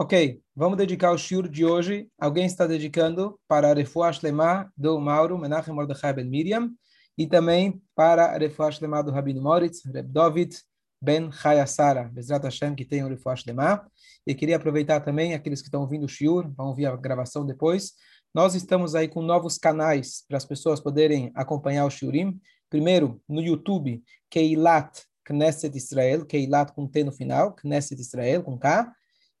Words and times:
Ok, 0.00 0.40
vamos 0.54 0.78
dedicar 0.78 1.10
o 1.10 1.18
shiur 1.18 1.48
de 1.48 1.64
hoje. 1.64 2.08
Alguém 2.16 2.46
está 2.46 2.68
dedicando 2.68 3.36
para 3.48 3.72
a 3.72 3.74
Refuah 3.74 4.12
Shlema 4.12 4.72
do 4.76 4.96
Mauro 5.00 5.36
Menachem 5.36 5.74
Mordechai 5.74 6.12
Ben 6.12 6.24
Miriam 6.24 6.70
e 7.18 7.26
também 7.26 7.82
para 7.96 8.26
a 8.26 8.38
Refuah 8.38 8.70
Shlema 8.70 9.02
do 9.02 9.10
Rabino 9.10 9.42
Moritz, 9.42 9.84
Reb 9.84 10.06
David 10.12 10.56
Ben 11.02 11.32
Chayasara, 11.32 12.04
Bezrat 12.12 12.44
Hashem, 12.44 12.76
que 12.76 12.84
tem 12.84 13.02
o 13.02 13.08
Refuah 13.08 13.34
Shlema. 13.34 13.90
E 14.24 14.36
queria 14.36 14.54
aproveitar 14.54 15.00
também 15.00 15.34
aqueles 15.34 15.60
que 15.60 15.66
estão 15.66 15.80
ouvindo 15.80 16.04
o 16.04 16.08
shiur, 16.08 16.48
vão 16.56 16.68
ouvir 16.68 16.86
a 16.86 16.94
gravação 16.94 17.44
depois. 17.44 17.94
Nós 18.32 18.54
estamos 18.54 18.94
aí 18.94 19.08
com 19.08 19.20
novos 19.20 19.58
canais 19.58 20.24
para 20.28 20.36
as 20.36 20.44
pessoas 20.44 20.78
poderem 20.78 21.32
acompanhar 21.34 21.84
o 21.84 21.90
shiurim. 21.90 22.40
Primeiro, 22.70 23.20
no 23.28 23.40
YouTube, 23.40 24.00
Keilat 24.30 25.02
Knesset 25.24 25.76
Israel, 25.76 26.24
Keilat 26.24 26.72
com 26.72 26.86
T 26.86 27.02
no 27.02 27.10
final, 27.10 27.52
Knesset 27.52 28.00
Israel 28.00 28.44
com 28.44 28.56
K. 28.56 28.92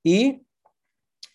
E 0.04 0.40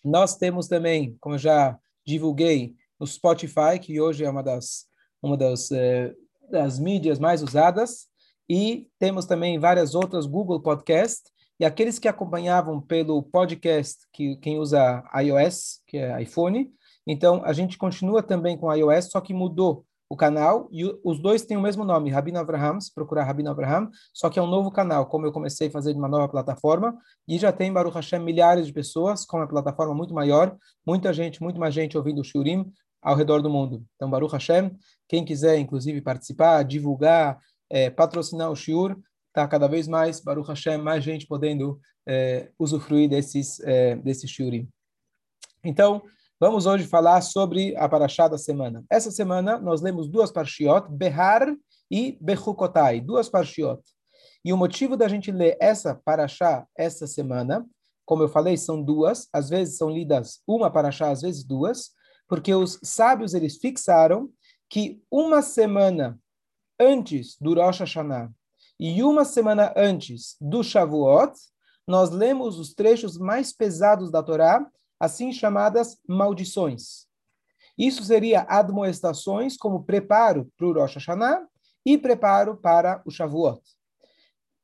nós 0.04 0.36
temos 0.36 0.68
também, 0.68 1.16
como 1.20 1.36
eu 1.36 1.38
já 1.38 1.78
divulguei, 2.06 2.74
o 2.98 3.06
Spotify, 3.06 3.78
que 3.80 4.00
hoje 4.00 4.24
é 4.24 4.30
uma 4.30 4.42
das, 4.42 4.86
uma 5.22 5.36
das, 5.36 5.70
eh, 5.72 6.14
das 6.50 6.78
mídias 6.78 7.18
mais 7.18 7.42
usadas, 7.42 8.06
e 8.48 8.86
temos 8.98 9.24
também 9.24 9.58
várias 9.58 9.94
outras 9.94 10.26
Google 10.26 10.60
Podcast, 10.60 11.22
e 11.58 11.64
aqueles 11.64 11.98
que 11.98 12.08
acompanhavam 12.08 12.80
pelo 12.80 13.22
podcast, 13.22 14.06
que 14.12 14.36
quem 14.36 14.58
usa 14.58 15.02
iOS, 15.16 15.80
que 15.86 15.96
é 15.96 16.22
iPhone, 16.22 16.70
então 17.06 17.42
a 17.44 17.52
gente 17.52 17.78
continua 17.78 18.22
também 18.22 18.56
com 18.56 18.72
iOS, 18.72 19.06
só 19.10 19.20
que 19.20 19.32
mudou 19.32 19.84
o 20.08 20.16
canal, 20.16 20.68
e 20.70 20.84
os 21.02 21.18
dois 21.18 21.42
têm 21.42 21.56
o 21.56 21.60
mesmo 21.60 21.84
nome, 21.84 22.10
Rabino 22.10 22.38
Abraham, 22.38 22.80
se 22.80 22.92
procurar 22.92 23.24
Rabino 23.24 23.50
Abraham, 23.50 23.90
só 24.12 24.28
que 24.28 24.38
é 24.38 24.42
um 24.42 24.46
novo 24.46 24.70
canal, 24.70 25.06
como 25.06 25.26
eu 25.26 25.32
comecei 25.32 25.68
a 25.68 25.70
fazer 25.70 25.92
de 25.92 25.98
uma 25.98 26.08
nova 26.08 26.28
plataforma, 26.28 26.96
e 27.26 27.38
já 27.38 27.50
tem, 27.50 27.72
Baruch 27.72 27.94
Hashem, 27.94 28.20
milhares 28.20 28.66
de 28.66 28.72
pessoas, 28.72 29.24
com 29.24 29.38
uma 29.38 29.48
plataforma 29.48 29.94
muito 29.94 30.14
maior, 30.14 30.56
muita 30.86 31.12
gente, 31.12 31.42
muito 31.42 31.58
mais 31.58 31.74
gente 31.74 31.96
ouvindo 31.96 32.20
o 32.20 32.24
Shurim 32.24 32.70
ao 33.02 33.16
redor 33.16 33.42
do 33.42 33.50
mundo. 33.50 33.84
Então, 33.96 34.10
Baruch 34.10 34.32
Hashem, 34.32 34.76
quem 35.08 35.24
quiser, 35.24 35.58
inclusive, 35.58 36.00
participar, 36.00 36.62
divulgar, 36.62 37.38
é, 37.70 37.90
patrocinar 37.90 38.50
o 38.50 38.56
Shur, 38.56 38.96
está 39.28 39.48
cada 39.48 39.66
vez 39.66 39.88
mais, 39.88 40.20
Baruch 40.20 40.48
Hashem, 40.48 40.78
mais 40.78 41.02
gente 41.02 41.26
podendo 41.26 41.80
é, 42.06 42.50
usufruir 42.58 43.08
desses, 43.08 43.58
é, 43.60 43.96
desses 43.96 44.30
Shurim. 44.30 44.68
Então, 45.64 46.02
Vamos 46.40 46.66
hoje 46.66 46.84
falar 46.84 47.20
sobre 47.20 47.76
a 47.76 47.88
Parashá 47.88 48.26
da 48.26 48.36
semana. 48.36 48.84
Essa 48.90 49.08
semana 49.12 49.56
nós 49.56 49.80
lemos 49.80 50.08
duas 50.08 50.32
Parshiot, 50.32 50.90
Behar 50.90 51.46
e 51.88 52.18
Bechukotai, 52.20 53.00
duas 53.00 53.28
Parshiot. 53.28 53.80
E 54.44 54.52
o 54.52 54.56
motivo 54.56 54.96
da 54.96 55.06
gente 55.06 55.30
ler 55.30 55.56
essa 55.60 55.94
Parashá 55.94 56.66
essa 56.76 57.06
semana, 57.06 57.64
como 58.04 58.24
eu 58.24 58.28
falei, 58.28 58.56
são 58.56 58.82
duas, 58.82 59.28
às 59.32 59.48
vezes 59.48 59.78
são 59.78 59.88
lidas 59.88 60.42
uma 60.44 60.72
Parashá, 60.72 61.08
às 61.12 61.22
vezes 61.22 61.44
duas, 61.44 61.92
porque 62.28 62.52
os 62.52 62.80
sábios 62.82 63.32
eles 63.32 63.58
fixaram 63.58 64.28
que 64.68 65.00
uma 65.08 65.40
semana 65.40 66.18
antes 66.80 67.36
do 67.40 67.54
Rosh 67.54 67.78
Hashanah 67.78 68.28
e 68.78 69.04
uma 69.04 69.24
semana 69.24 69.72
antes 69.76 70.34
do 70.40 70.64
Shavuot, 70.64 71.32
nós 71.86 72.10
lemos 72.10 72.58
os 72.58 72.74
trechos 72.74 73.16
mais 73.16 73.52
pesados 73.52 74.10
da 74.10 74.20
Torá 74.20 74.66
assim 75.04 75.32
chamadas 75.32 75.98
maldições. 76.08 77.06
Isso 77.76 78.04
seria 78.04 78.46
admoestações 78.48 79.56
como 79.56 79.84
preparo 79.84 80.50
para 80.56 80.66
o 80.66 80.72
Rosh 80.72 80.94
Hashanah 80.94 81.46
e 81.84 81.98
preparo 81.98 82.56
para 82.56 83.02
o 83.04 83.10
Shavuot. 83.10 83.60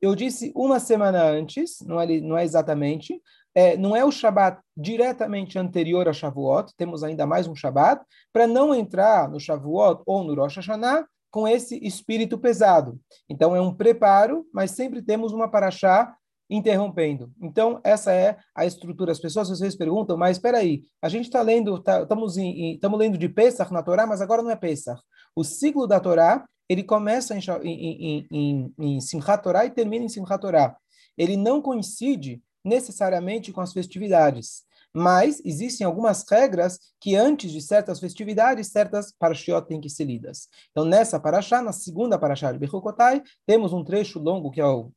Eu 0.00 0.14
disse 0.14 0.52
uma 0.56 0.80
semana 0.80 1.22
antes, 1.22 1.80
não 1.82 2.00
é, 2.00 2.06
não 2.20 2.38
é 2.38 2.44
exatamente, 2.44 3.20
é, 3.54 3.76
não 3.76 3.94
é 3.94 4.04
o 4.04 4.12
Shabat 4.12 4.62
diretamente 4.76 5.58
anterior 5.58 6.08
a 6.08 6.12
Shavuot, 6.12 6.72
temos 6.76 7.02
ainda 7.02 7.26
mais 7.26 7.46
um 7.46 7.54
Shabat, 7.54 8.02
para 8.32 8.46
não 8.46 8.74
entrar 8.74 9.28
no 9.28 9.40
Shavuot 9.40 10.02
ou 10.06 10.24
no 10.24 10.34
Rosh 10.34 10.56
Hashanah 10.56 11.04
com 11.30 11.46
esse 11.46 11.78
espírito 11.84 12.38
pesado. 12.38 12.98
Então 13.28 13.54
é 13.54 13.60
um 13.60 13.74
preparo, 13.74 14.46
mas 14.52 14.70
sempre 14.70 15.02
temos 15.02 15.32
uma 15.32 15.50
paraxá 15.50 16.16
interrompendo. 16.50 17.32
Então, 17.40 17.80
essa 17.84 18.12
é 18.12 18.36
a 18.54 18.66
estrutura. 18.66 19.12
As 19.12 19.20
pessoas 19.20 19.50
às 19.50 19.60
vezes 19.60 19.78
perguntam, 19.78 20.16
mas 20.16 20.36
espera 20.36 20.58
aí, 20.58 20.82
a 21.00 21.08
gente 21.08 21.26
está 21.26 21.40
lendo, 21.40 21.80
tá, 21.80 22.02
estamos 22.02 22.36
estamos 22.36 22.98
lendo 22.98 23.16
de 23.16 23.28
Pesach 23.28 23.72
na 23.72 23.82
Torá, 23.82 24.06
mas 24.06 24.20
agora 24.20 24.42
não 24.42 24.50
é 24.50 24.56
Pesach. 24.56 25.00
O 25.34 25.44
ciclo 25.44 25.86
da 25.86 26.00
Torá, 26.00 26.44
ele 26.68 26.82
começa 26.82 27.36
em, 27.36 27.40
em, 27.62 28.26
em, 28.30 28.74
em 28.78 29.00
Simchat 29.00 29.42
Torá 29.42 29.64
e 29.64 29.70
termina 29.70 30.04
em 30.04 30.08
Simchat 30.08 30.40
Torá. 30.40 30.76
Ele 31.16 31.36
não 31.36 31.62
coincide 31.62 32.42
necessariamente 32.64 33.52
com 33.52 33.60
as 33.60 33.72
festividades, 33.72 34.62
mas 34.92 35.40
existem 35.44 35.86
algumas 35.86 36.24
regras 36.28 36.78
que 37.00 37.14
antes 37.14 37.52
de 37.52 37.62
certas 37.62 38.00
festividades, 38.00 38.68
certas 38.68 39.12
parashiot 39.18 39.66
têm 39.68 39.80
que 39.80 39.88
ser 39.88 40.04
lidas. 40.04 40.48
Então, 40.72 40.84
nessa 40.84 41.20
parashá, 41.20 41.62
na 41.62 41.72
segunda 41.72 42.18
parashá 42.18 42.50
de 42.50 42.58
Bechukotai, 42.58 43.22
temos 43.46 43.72
um 43.72 43.84
trecho 43.84 44.18
longo 44.18 44.50
que 44.50 44.60
é 44.60 44.66
o 44.66 44.90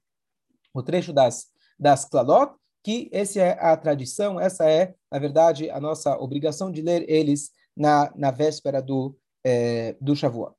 o 0.73 0.81
trecho 0.83 1.13
das, 1.13 1.47
das 1.79 2.05
Klalot, 2.05 2.53
que 2.83 3.09
essa 3.13 3.39
é 3.39 3.57
a 3.59 3.77
tradição, 3.77 4.39
essa 4.39 4.69
é, 4.69 4.93
na 5.11 5.19
verdade, 5.19 5.69
a 5.69 5.79
nossa 5.79 6.17
obrigação 6.17 6.71
de 6.71 6.81
ler 6.81 7.05
eles 7.07 7.51
na, 7.75 8.11
na 8.15 8.31
véspera 8.31 8.81
do, 8.81 9.17
é, 9.43 9.95
do 10.01 10.15
Shavuot. 10.15 10.55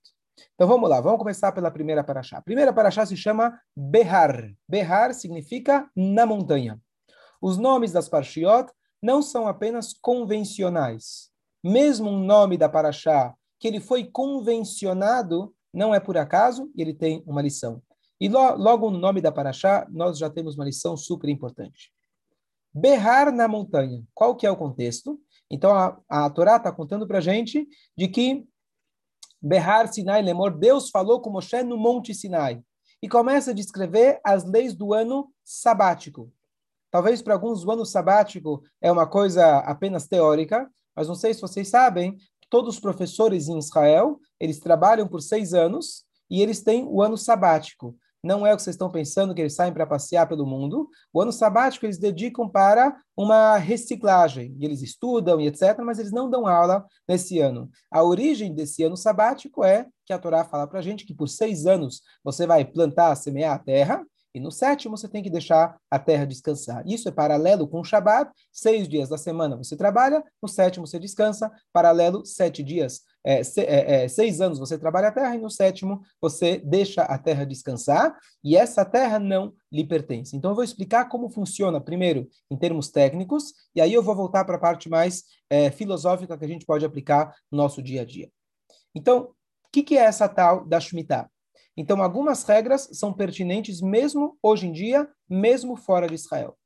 Então 0.54 0.66
vamos 0.66 0.88
lá, 0.88 1.00
vamos 1.00 1.18
começar 1.18 1.52
pela 1.52 1.70
primeira 1.70 2.02
paraxá. 2.02 2.38
A 2.38 2.42
primeira 2.42 2.72
paraxá 2.72 3.04
se 3.04 3.16
chama 3.16 3.58
Behar. 3.76 4.52
Behar 4.68 5.12
significa 5.14 5.88
na 5.94 6.26
montanha. 6.26 6.80
Os 7.40 7.58
nomes 7.58 7.92
das 7.92 8.08
parshiot 8.08 8.72
não 9.02 9.20
são 9.20 9.46
apenas 9.46 9.92
convencionais. 9.92 11.30
Mesmo 11.62 12.10
um 12.10 12.24
nome 12.24 12.56
da 12.56 12.68
paraxá 12.68 13.34
que 13.58 13.68
ele 13.68 13.80
foi 13.80 14.04
convencionado, 14.04 15.54
não 15.72 15.94
é 15.94 16.00
por 16.00 16.16
acaso, 16.16 16.70
e 16.74 16.82
ele 16.82 16.94
tem 16.94 17.22
uma 17.26 17.42
lição. 17.42 17.82
E 18.24 18.28
lo, 18.28 18.56
logo 18.56 18.90
no 18.90 18.96
nome 18.96 19.20
da 19.20 19.30
Paraxá, 19.30 19.86
nós 19.90 20.16
já 20.16 20.30
temos 20.30 20.54
uma 20.54 20.64
lição 20.64 20.96
super 20.96 21.28
importante. 21.28 21.92
Berrar 22.72 23.30
na 23.30 23.46
montanha. 23.46 24.02
Qual 24.14 24.34
que 24.34 24.46
é 24.46 24.50
o 24.50 24.56
contexto? 24.56 25.20
Então, 25.50 25.70
a, 25.70 26.00
a 26.08 26.30
Torá 26.30 26.56
está 26.56 26.72
contando 26.72 27.06
para 27.06 27.18
a 27.18 27.20
gente 27.20 27.68
de 27.94 28.08
que 28.08 28.42
Berrar 29.42 29.92
Sinai 29.92 30.22
Lemor, 30.22 30.56
Deus 30.56 30.88
falou 30.88 31.20
com 31.20 31.28
Moshe 31.28 31.62
no 31.64 31.76
Monte 31.76 32.14
Sinai. 32.14 32.62
E 33.02 33.10
começa 33.10 33.50
a 33.50 33.54
descrever 33.54 34.18
as 34.24 34.42
leis 34.42 34.74
do 34.74 34.94
ano 34.94 35.30
sabático. 35.44 36.32
Talvez 36.90 37.20
para 37.20 37.34
alguns 37.34 37.62
o 37.62 37.70
ano 37.70 37.84
sabático 37.84 38.62
é 38.80 38.90
uma 38.90 39.06
coisa 39.06 39.58
apenas 39.58 40.08
teórica, 40.08 40.66
mas 40.96 41.08
não 41.08 41.14
sei 41.14 41.34
se 41.34 41.42
vocês 41.42 41.68
sabem, 41.68 42.16
todos 42.48 42.76
os 42.76 42.80
professores 42.80 43.48
em 43.48 43.58
Israel, 43.58 44.18
eles 44.40 44.60
trabalham 44.60 45.06
por 45.06 45.20
seis 45.20 45.52
anos 45.52 46.06
e 46.30 46.40
eles 46.40 46.62
têm 46.62 46.86
o 46.88 47.02
ano 47.02 47.18
sabático 47.18 47.94
não 48.24 48.46
é 48.46 48.52
o 48.52 48.56
que 48.56 48.62
vocês 48.62 48.74
estão 48.74 48.90
pensando 48.90 49.34
que 49.34 49.40
eles 49.40 49.54
saem 49.54 49.72
para 49.72 49.86
passear 49.86 50.26
pelo 50.26 50.46
mundo. 50.46 50.88
O 51.12 51.20
ano 51.20 51.30
sabático 51.30 51.84
eles 51.86 51.98
dedicam 51.98 52.48
para 52.48 52.96
uma 53.16 53.56
reciclagem, 53.56 54.56
e 54.58 54.64
eles 54.64 54.82
estudam 54.82 55.40
e 55.40 55.46
etc., 55.46 55.78
mas 55.84 55.98
eles 55.98 56.10
não 56.10 56.28
dão 56.28 56.46
aula 56.46 56.84
nesse 57.08 57.38
ano. 57.38 57.70
A 57.90 58.02
origem 58.02 58.54
desse 58.54 58.82
ano 58.82 58.96
sabático 58.96 59.62
é 59.62 59.86
que 60.06 60.12
a 60.12 60.18
Torá 60.18 60.44
fala 60.44 60.66
para 60.66 60.78
a 60.78 60.82
gente 60.82 61.04
que 61.04 61.14
por 61.14 61.28
seis 61.28 61.66
anos 61.66 62.02
você 62.24 62.46
vai 62.46 62.64
plantar, 62.64 63.14
semear 63.14 63.54
a 63.54 63.58
terra, 63.58 64.04
e 64.34 64.40
no 64.40 64.50
sétimo 64.50 64.96
você 64.96 65.08
tem 65.08 65.22
que 65.22 65.30
deixar 65.30 65.78
a 65.88 65.96
terra 65.96 66.24
descansar. 66.24 66.82
Isso 66.86 67.08
é 67.08 67.12
paralelo 67.12 67.68
com 67.68 67.80
o 67.80 67.84
Shabat. 67.84 68.32
Seis 68.52 68.88
dias 68.88 69.08
da 69.08 69.16
semana 69.16 69.56
você 69.56 69.76
trabalha, 69.76 70.24
no 70.42 70.48
sétimo 70.48 70.86
você 70.86 70.98
descansa. 70.98 71.52
Paralelo, 71.72 72.26
sete 72.26 72.60
dias, 72.60 73.02
é, 73.24 73.42
se, 73.42 73.62
é, 73.62 74.04
é, 74.04 74.08
seis 74.08 74.40
anos 74.40 74.58
você 74.58 74.78
trabalha 74.78 75.08
a 75.08 75.12
terra 75.12 75.34
e 75.34 75.40
no 75.40 75.50
sétimo 75.50 76.02
você 76.20 76.58
deixa 76.58 77.02
a 77.02 77.18
terra 77.18 77.44
descansar. 77.44 78.14
E 78.42 78.56
essa 78.56 78.84
terra 78.84 79.18
não 79.18 79.54
lhe 79.72 79.84
pertence. 79.84 80.36
Então 80.36 80.50
eu 80.50 80.54
vou 80.54 80.64
explicar 80.64 81.08
como 81.08 81.30
funciona, 81.30 81.80
primeiro, 81.80 82.28
em 82.50 82.56
termos 82.56 82.90
técnicos, 82.90 83.54
e 83.74 83.80
aí 83.80 83.94
eu 83.94 84.02
vou 84.02 84.14
voltar 84.14 84.44
para 84.44 84.56
a 84.56 84.60
parte 84.60 84.88
mais 84.90 85.24
é, 85.48 85.70
filosófica 85.70 86.36
que 86.36 86.44
a 86.44 86.48
gente 86.48 86.66
pode 86.66 86.84
aplicar 86.84 87.34
no 87.50 87.56
nosso 87.56 87.82
dia 87.82 88.02
a 88.02 88.04
dia. 88.04 88.30
Então, 88.94 89.30
o 89.66 89.70
que, 89.72 89.82
que 89.82 89.96
é 89.96 90.02
essa 90.02 90.28
tal 90.28 90.64
da 90.66 90.78
Shemitah? 90.78 91.28
Então, 91.76 92.00
algumas 92.02 92.44
regras 92.44 92.88
são 92.92 93.12
pertinentes 93.12 93.80
mesmo 93.80 94.38
hoje 94.40 94.68
em 94.68 94.72
dia, 94.72 95.08
mesmo 95.28 95.76
fora 95.76 96.06
de 96.06 96.14
Israel. 96.14 96.56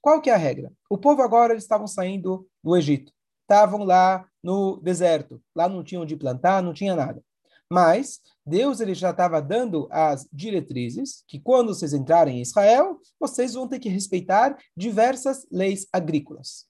Qual 0.00 0.20
que 0.20 0.30
é 0.30 0.34
a 0.34 0.36
regra? 0.36 0.72
O 0.88 0.98
povo 0.98 1.22
agora 1.22 1.52
eles 1.52 1.64
estavam 1.64 1.86
saindo 1.86 2.46
do 2.62 2.76
Egito, 2.76 3.12
estavam 3.42 3.82
lá 3.82 4.24
no 4.42 4.76
deserto, 4.78 5.42
lá 5.54 5.68
não 5.68 5.84
tinham 5.84 6.02
onde 6.02 6.16
plantar, 6.16 6.62
não 6.62 6.72
tinha 6.72 6.96
nada. 6.96 7.22
Mas 7.70 8.20
Deus 8.44 8.80
ele 8.80 8.94
já 8.94 9.10
estava 9.10 9.40
dando 9.40 9.88
as 9.90 10.28
diretrizes 10.32 11.24
que 11.26 11.40
quando 11.40 11.74
vocês 11.74 11.92
entrarem 11.94 12.38
em 12.38 12.42
Israel, 12.42 13.00
vocês 13.18 13.54
vão 13.54 13.66
ter 13.66 13.78
que 13.78 13.88
respeitar 13.88 14.58
diversas 14.76 15.46
leis 15.50 15.86
agrícolas. 15.92 16.66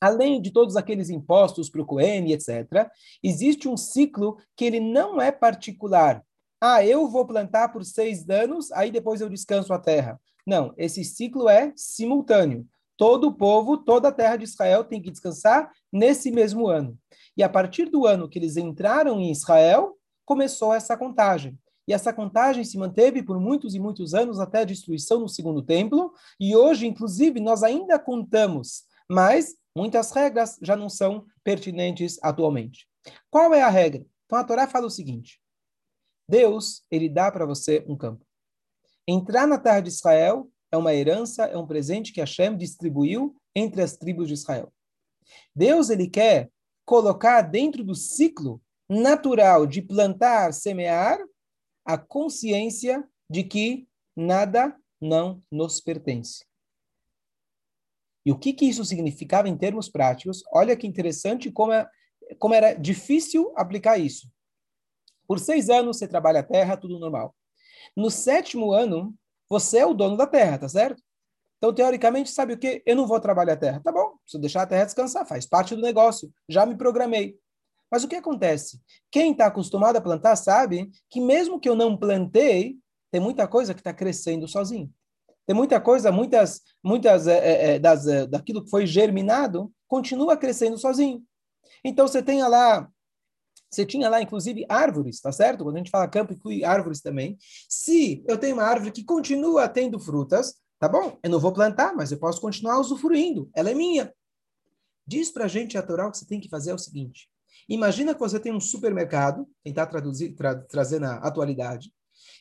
Além 0.00 0.40
de 0.40 0.52
todos 0.52 0.76
aqueles 0.76 1.10
impostos 1.10 1.70
para 1.70 1.80
o 1.80 1.86
Cohen, 1.86 2.30
etc., 2.32 2.88
existe 3.22 3.66
um 3.66 3.76
ciclo 3.76 4.36
que 4.54 4.64
ele 4.64 4.78
não 4.78 5.20
é 5.20 5.32
particular 5.32 6.22
ah, 6.60 6.84
eu 6.84 7.06
vou 7.08 7.26
plantar 7.26 7.68
por 7.68 7.84
seis 7.84 8.28
anos, 8.30 8.72
aí 8.72 8.90
depois 8.90 9.20
eu 9.20 9.28
descanso 9.28 9.72
a 9.72 9.78
terra. 9.78 10.20
Não, 10.46 10.72
esse 10.76 11.04
ciclo 11.04 11.48
é 11.48 11.72
simultâneo. 11.76 12.66
todo 12.96 13.28
o 13.28 13.34
povo, 13.34 13.76
toda 13.76 14.08
a 14.08 14.12
terra 14.12 14.36
de 14.36 14.44
Israel 14.44 14.82
tem 14.82 15.02
que 15.02 15.10
descansar 15.10 15.70
nesse 15.96 16.30
mesmo 16.30 16.68
ano. 16.68 16.98
E 17.36 17.42
a 17.42 17.48
partir 17.48 17.86
do 17.86 18.06
ano 18.06 18.28
que 18.28 18.38
eles 18.38 18.56
entraram 18.56 19.20
em 19.20 19.30
Israel, 19.30 19.96
começou 20.24 20.72
essa 20.72 20.96
contagem. 20.96 21.58
E 21.88 21.92
essa 21.92 22.12
contagem 22.12 22.64
se 22.64 22.76
manteve 22.76 23.22
por 23.22 23.38
muitos 23.38 23.74
e 23.74 23.78
muitos 23.78 24.12
anos 24.12 24.40
até 24.40 24.60
a 24.60 24.64
destruição 24.64 25.20
do 25.20 25.28
segundo 25.28 25.62
templo. 25.62 26.12
E 26.38 26.56
hoje, 26.56 26.86
inclusive, 26.86 27.40
nós 27.40 27.62
ainda 27.62 27.98
contamos, 27.98 28.84
mas 29.08 29.54
muitas 29.76 30.10
regras 30.10 30.58
já 30.60 30.74
não 30.74 30.88
são 30.88 31.24
pertinentes 31.44 32.18
atualmente. 32.22 32.88
Qual 33.30 33.54
é 33.54 33.62
a 33.62 33.68
regra? 33.68 34.04
Então 34.24 34.38
a 34.38 34.44
Torá 34.44 34.66
fala 34.66 34.86
o 34.86 34.90
seguinte: 34.90 35.40
Deus, 36.28 36.82
ele 36.90 37.08
dá 37.08 37.30
para 37.30 37.46
você 37.46 37.84
um 37.86 37.96
campo. 37.96 38.24
Entrar 39.06 39.46
na 39.46 39.58
terra 39.58 39.80
de 39.80 39.88
Israel 39.88 40.50
é 40.72 40.76
uma 40.76 40.92
herança, 40.92 41.44
é 41.44 41.56
um 41.56 41.66
presente 41.66 42.12
que 42.12 42.18
Hashem 42.18 42.56
distribuiu 42.56 43.36
entre 43.54 43.80
as 43.80 43.96
tribos 43.96 44.26
de 44.26 44.34
Israel. 44.34 44.72
Deus, 45.54 45.90
ele 45.90 46.08
quer 46.08 46.50
colocar 46.84 47.42
dentro 47.42 47.82
do 47.82 47.94
ciclo 47.94 48.60
natural 48.88 49.66
de 49.66 49.82
plantar, 49.82 50.52
semear, 50.52 51.18
a 51.84 51.96
consciência 51.98 53.08
de 53.28 53.44
que 53.44 53.88
nada 54.14 54.76
não 55.00 55.42
nos 55.50 55.80
pertence. 55.80 56.44
E 58.24 58.32
o 58.32 58.38
que, 58.38 58.52
que 58.52 58.64
isso 58.64 58.84
significava 58.84 59.48
em 59.48 59.56
termos 59.56 59.88
práticos? 59.88 60.42
Olha 60.52 60.76
que 60.76 60.86
interessante 60.86 61.50
como, 61.50 61.72
é, 61.72 61.88
como 62.38 62.54
era 62.54 62.74
difícil 62.74 63.52
aplicar 63.56 63.98
isso. 63.98 64.28
Por 65.28 65.38
seis 65.38 65.70
anos 65.70 65.96
você 65.96 66.08
trabalha 66.08 66.40
a 66.40 66.42
terra, 66.42 66.76
tudo 66.76 66.98
normal. 66.98 67.34
No 67.96 68.10
sétimo 68.10 68.72
ano, 68.72 69.14
você 69.48 69.78
é 69.78 69.86
o 69.86 69.94
dono 69.94 70.16
da 70.16 70.26
terra, 70.26 70.58
tá 70.58 70.68
certo? 70.68 71.02
Então, 71.58 71.72
teoricamente, 71.72 72.30
sabe 72.30 72.52
o 72.52 72.58
que? 72.58 72.82
Eu 72.84 72.96
não 72.96 73.06
vou 73.06 73.18
trabalhar 73.18 73.54
a 73.54 73.56
terra. 73.56 73.80
Tá 73.82 73.90
bom, 73.90 74.16
preciso 74.22 74.40
deixar 74.40 74.62
a 74.62 74.66
terra 74.66 74.84
descansar, 74.84 75.26
faz 75.26 75.46
parte 75.46 75.74
do 75.74 75.82
negócio. 75.82 76.30
Já 76.48 76.66
me 76.66 76.76
programei. 76.76 77.38
Mas 77.90 78.04
o 78.04 78.08
que 78.08 78.16
acontece? 78.16 78.80
Quem 79.10 79.32
está 79.32 79.46
acostumado 79.46 79.96
a 79.96 80.00
plantar 80.00 80.36
sabe 80.36 80.90
que 81.08 81.20
mesmo 81.20 81.60
que 81.60 81.68
eu 81.68 81.74
não 81.74 81.96
plantei, 81.96 82.76
tem 83.10 83.20
muita 83.20 83.46
coisa 83.46 83.72
que 83.72 83.80
está 83.80 83.92
crescendo 83.92 84.46
sozinho. 84.48 84.92
Tem 85.46 85.54
muita 85.54 85.80
coisa, 85.80 86.10
muitas, 86.10 86.60
muitas 86.82 87.26
é, 87.28 87.74
é, 87.74 87.78
das, 87.78 88.06
é, 88.06 88.26
daquilo 88.26 88.64
que 88.64 88.70
foi 88.70 88.84
germinado 88.84 89.72
continua 89.86 90.36
crescendo 90.36 90.76
sozinho. 90.76 91.22
Então 91.84 92.08
você 92.08 92.20
tem 92.20 92.42
lá, 92.42 92.88
você 93.70 93.86
tinha 93.86 94.08
lá 94.08 94.20
inclusive 94.20 94.66
árvores, 94.68 95.20
tá 95.20 95.30
certo? 95.30 95.62
Quando 95.62 95.76
a 95.76 95.78
gente 95.78 95.90
fala 95.90 96.08
campo, 96.08 96.32
inclui 96.32 96.64
árvores 96.64 97.00
também. 97.00 97.38
Se 97.68 98.24
eu 98.26 98.36
tenho 98.36 98.56
uma 98.56 98.64
árvore 98.64 98.90
que 98.90 99.04
continua 99.04 99.68
tendo 99.68 100.00
frutas, 100.00 100.56
tá 100.78 100.88
bom? 100.88 101.18
Eu 101.22 101.30
não 101.30 101.40
vou 101.40 101.52
plantar, 101.52 101.94
mas 101.94 102.12
eu 102.12 102.18
posso 102.18 102.40
continuar 102.40 102.80
usufruindo. 102.80 103.50
Ela 103.54 103.70
é 103.70 103.74
minha. 103.74 104.12
Diz 105.06 105.30
para 105.30 105.44
a 105.44 105.48
gente 105.48 105.78
a 105.78 105.82
Torá 105.82 106.10
que 106.10 106.18
você 106.18 106.26
tem 106.26 106.40
que 106.40 106.48
fazer 106.48 106.70
é 106.70 106.74
o 106.74 106.78
seguinte: 106.78 107.30
Imagina 107.68 108.14
que 108.14 108.20
você 108.20 108.38
tem 108.38 108.52
um 108.52 108.60
supermercado, 108.60 109.48
tentar 109.62 109.86
traduzir, 109.86 110.34
tra 110.34 110.54
trazer 110.54 111.00
na 111.00 111.16
atualidade, 111.16 111.92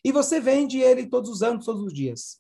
e 0.04 0.12
você 0.12 0.40
vende 0.40 0.80
ele 0.80 1.08
todos 1.08 1.30
os 1.30 1.42
anos, 1.42 1.66
todos 1.66 1.84
os 1.84 1.94
dias. 1.94 2.40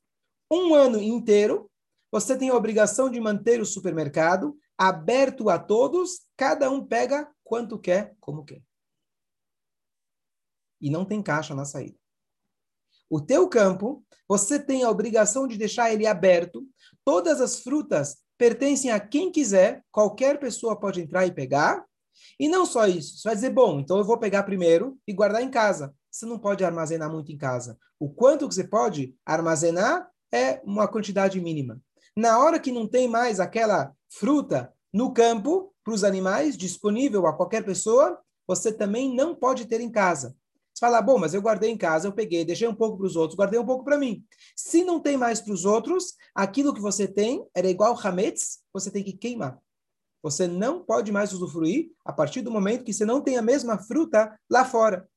Um 0.51 0.73
ano 0.73 1.01
inteiro, 1.01 1.69
você 2.11 2.37
tem 2.37 2.49
a 2.49 2.55
obrigação 2.55 3.09
de 3.09 3.19
manter 3.19 3.59
o 3.59 3.65
supermercado 3.65 4.57
aberto 4.77 5.49
a 5.49 5.57
todos, 5.57 6.25
cada 6.37 6.69
um 6.69 6.85
pega 6.85 7.29
quanto 7.43 7.79
quer, 7.79 8.15
como 8.19 8.43
quer. 8.43 8.61
E 10.79 10.89
não 10.89 11.05
tem 11.05 11.23
caixa 11.23 11.55
na 11.55 11.65
saída. 11.65 11.97
O 13.09 13.21
teu 13.21 13.47
campo, 13.47 14.03
você 14.27 14.59
tem 14.59 14.83
a 14.83 14.89
obrigação 14.89 15.47
de 15.47 15.57
deixar 15.57 15.93
ele 15.93 16.07
aberto. 16.07 16.63
Todas 17.03 17.39
as 17.39 17.59
frutas 17.59 18.17
pertencem 18.37 18.91
a 18.91 18.99
quem 18.99 19.31
quiser, 19.31 19.83
qualquer 19.91 20.39
pessoa 20.39 20.79
pode 20.79 21.01
entrar 21.01 21.25
e 21.25 21.31
pegar. 21.31 21.85
E 22.39 22.47
não 22.47 22.65
só 22.65 22.87
isso, 22.87 23.17
você 23.17 23.27
vai 23.27 23.35
dizer, 23.35 23.49
bom, 23.51 23.79
então 23.79 23.97
eu 23.97 24.03
vou 24.03 24.17
pegar 24.17 24.43
primeiro 24.43 24.97
e 25.07 25.13
guardar 25.13 25.41
em 25.41 25.49
casa. 25.49 25.93
Você 26.09 26.25
não 26.25 26.39
pode 26.39 26.63
armazenar 26.63 27.11
muito 27.11 27.31
em 27.31 27.37
casa. 27.37 27.77
O 27.99 28.09
quanto 28.09 28.47
que 28.47 28.55
você 28.55 28.63
pode 28.63 29.15
armazenar 29.25 30.09
é 30.33 30.61
uma 30.63 30.87
quantidade 30.87 31.39
mínima. 31.39 31.79
Na 32.15 32.39
hora 32.39 32.59
que 32.59 32.71
não 32.71 32.87
tem 32.87 33.07
mais 33.07 33.39
aquela 33.39 33.93
fruta 34.09 34.73
no 34.93 35.13
campo 35.13 35.73
para 35.83 35.93
os 35.93 36.03
animais 36.03 36.57
disponível 36.57 37.27
a 37.27 37.33
qualquer 37.33 37.63
pessoa, 37.63 38.17
você 38.47 38.71
também 38.71 39.13
não 39.13 39.35
pode 39.35 39.65
ter 39.65 39.81
em 39.81 39.91
casa. 39.91 40.35
Você 40.75 40.81
fala, 40.81 41.01
bom, 41.01 41.17
mas 41.17 41.33
eu 41.33 41.41
guardei 41.41 41.71
em 41.71 41.77
casa, 41.77 42.05
eu 42.05 42.11
peguei, 42.11 42.43
deixei 42.43 42.67
um 42.67 42.75
pouco 42.75 42.97
para 42.97 43.07
os 43.07 43.15
outros, 43.15 43.37
guardei 43.37 43.57
um 43.57 43.65
pouco 43.65 43.85
para 43.85 43.97
mim. 43.97 44.25
Se 44.53 44.83
não 44.83 44.99
tem 44.99 45.15
mais 45.15 45.39
para 45.39 45.53
os 45.53 45.63
outros, 45.63 46.15
aquilo 46.35 46.73
que 46.73 46.81
você 46.81 47.07
tem 47.07 47.47
era 47.55 47.69
igual 47.69 47.97
hametz, 47.97 48.59
você 48.73 48.91
tem 48.91 49.01
que 49.01 49.13
queimar. 49.13 49.57
Você 50.21 50.47
não 50.47 50.83
pode 50.83 51.13
mais 51.13 51.31
usufruir 51.31 51.91
a 52.03 52.11
partir 52.11 52.41
do 52.41 52.51
momento 52.51 52.83
que 52.83 52.91
você 52.91 53.05
não 53.05 53.21
tem 53.21 53.37
a 53.37 53.41
mesma 53.41 53.77
fruta 53.77 54.37
lá 54.49 54.65
fora. 54.65 55.07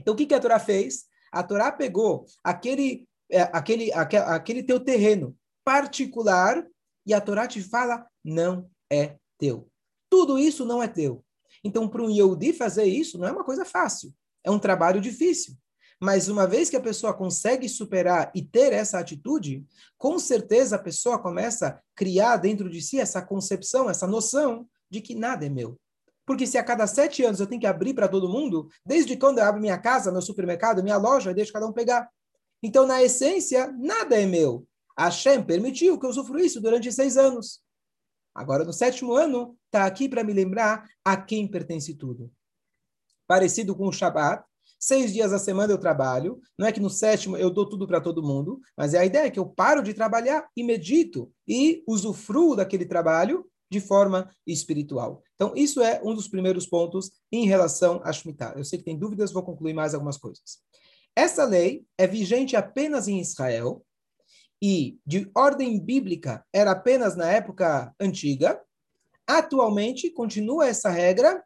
Então, 0.00 0.14
o 0.14 0.16
que, 0.16 0.24
que 0.24 0.34
a 0.34 0.40
Torá 0.40 0.58
fez? 0.58 1.04
A 1.30 1.42
Torá 1.42 1.70
pegou 1.70 2.24
aquele, 2.42 3.06
é, 3.30 3.42
aquele, 3.52 3.92
aquele, 3.92 4.22
aquele 4.22 4.62
teu 4.62 4.80
terreno 4.80 5.36
particular 5.62 6.66
e 7.04 7.12
a 7.12 7.20
Torá 7.20 7.46
te 7.46 7.62
fala, 7.62 8.06
não 8.24 8.70
é 8.90 9.18
teu. 9.36 9.68
Tudo 10.08 10.38
isso 10.38 10.64
não 10.64 10.82
é 10.82 10.88
teu. 10.88 11.22
Então, 11.62 11.86
para 11.86 12.02
um 12.02 12.08
Yehudi 12.08 12.54
fazer 12.54 12.84
isso 12.84 13.18
não 13.18 13.28
é 13.28 13.32
uma 13.32 13.44
coisa 13.44 13.66
fácil. 13.66 14.14
É 14.44 14.50
um 14.50 14.58
trabalho 14.58 15.00
difícil. 15.00 15.54
Mas 16.00 16.28
uma 16.28 16.46
vez 16.46 16.70
que 16.70 16.76
a 16.76 16.80
pessoa 16.80 17.12
consegue 17.12 17.68
superar 17.68 18.30
e 18.34 18.40
ter 18.42 18.72
essa 18.72 18.98
atitude, 18.98 19.66
com 19.96 20.18
certeza 20.18 20.76
a 20.76 20.78
pessoa 20.78 21.18
começa 21.18 21.68
a 21.68 21.80
criar 21.94 22.36
dentro 22.36 22.70
de 22.70 22.80
si 22.80 23.00
essa 23.00 23.20
concepção, 23.20 23.90
essa 23.90 24.06
noção 24.06 24.68
de 24.88 25.00
que 25.00 25.14
nada 25.14 25.44
é 25.44 25.48
meu. 25.48 25.76
Porque 26.24 26.46
se 26.46 26.56
a 26.56 26.62
cada 26.62 26.86
sete 26.86 27.24
anos 27.24 27.40
eu 27.40 27.46
tenho 27.46 27.60
que 27.60 27.66
abrir 27.66 27.94
para 27.94 28.06
todo 28.06 28.28
mundo, 28.28 28.68
desde 28.84 29.16
quando 29.16 29.38
eu 29.38 29.44
abro 29.44 29.60
minha 29.60 29.78
casa, 29.78 30.12
meu 30.12 30.22
supermercado, 30.22 30.82
minha 30.82 30.96
loja, 30.96 31.30
eu 31.30 31.34
deixo 31.34 31.52
cada 31.52 31.66
um 31.66 31.72
pegar. 31.72 32.08
Então, 32.62 32.86
na 32.86 33.02
essência, 33.02 33.72
nada 33.78 34.20
é 34.20 34.26
meu. 34.26 34.66
A 34.96 35.04
Hashem 35.04 35.42
permitiu 35.42 35.98
que 35.98 36.04
eu 36.04 36.10
usufruísse 36.10 36.60
durante 36.60 36.92
seis 36.92 37.16
anos. 37.16 37.60
Agora, 38.34 38.64
no 38.64 38.72
sétimo 38.72 39.14
ano, 39.14 39.56
está 39.66 39.86
aqui 39.86 40.08
para 40.08 40.22
me 40.22 40.32
lembrar 40.32 40.88
a 41.04 41.16
quem 41.16 41.48
pertence 41.48 41.94
tudo. 41.94 42.30
Parecido 43.28 43.76
com 43.76 43.86
o 43.86 43.92
Shabat, 43.92 44.42
Seis 44.80 45.12
dias 45.12 45.32
da 45.32 45.40
semana 45.40 45.72
eu 45.72 45.78
trabalho, 45.78 46.40
não 46.56 46.64
é 46.64 46.70
que 46.70 46.78
no 46.78 46.88
sétimo 46.88 47.36
eu 47.36 47.50
dou 47.50 47.68
tudo 47.68 47.84
para 47.84 48.00
todo 48.00 48.22
mundo, 48.22 48.60
mas 48.76 48.94
é 48.94 48.98
a 48.98 49.04
ideia 49.04 49.26
é 49.26 49.30
que 49.30 49.38
eu 49.38 49.46
paro 49.46 49.82
de 49.82 49.92
trabalhar 49.92 50.46
e 50.56 50.62
medito 50.62 51.32
e 51.48 51.82
usufruo 51.84 52.54
daquele 52.54 52.86
trabalho 52.86 53.44
de 53.68 53.80
forma 53.80 54.30
espiritual. 54.46 55.22
Então, 55.34 55.52
isso 55.56 55.82
é 55.82 56.00
um 56.04 56.14
dos 56.14 56.28
primeiros 56.28 56.64
pontos 56.64 57.10
em 57.30 57.46
relação 57.46 58.00
a 58.04 58.12
Shemitah. 58.12 58.54
Eu 58.56 58.64
sei 58.64 58.78
que 58.78 58.84
tem 58.84 58.96
dúvidas, 58.96 59.32
vou 59.32 59.42
concluir 59.42 59.74
mais 59.74 59.94
algumas 59.94 60.16
coisas. 60.16 60.58
Essa 61.14 61.44
lei 61.44 61.84
é 61.98 62.06
vigente 62.06 62.54
apenas 62.54 63.08
em 63.08 63.20
Israel 63.20 63.84
e 64.62 64.98
de 65.04 65.28
ordem 65.34 65.78
bíblica 65.78 66.44
era 66.52 66.70
apenas 66.70 67.16
na 67.16 67.28
época 67.30 67.92
antiga. 68.00 68.60
Atualmente, 69.26 70.10
continua 70.10 70.68
essa 70.68 70.88
regra. 70.88 71.44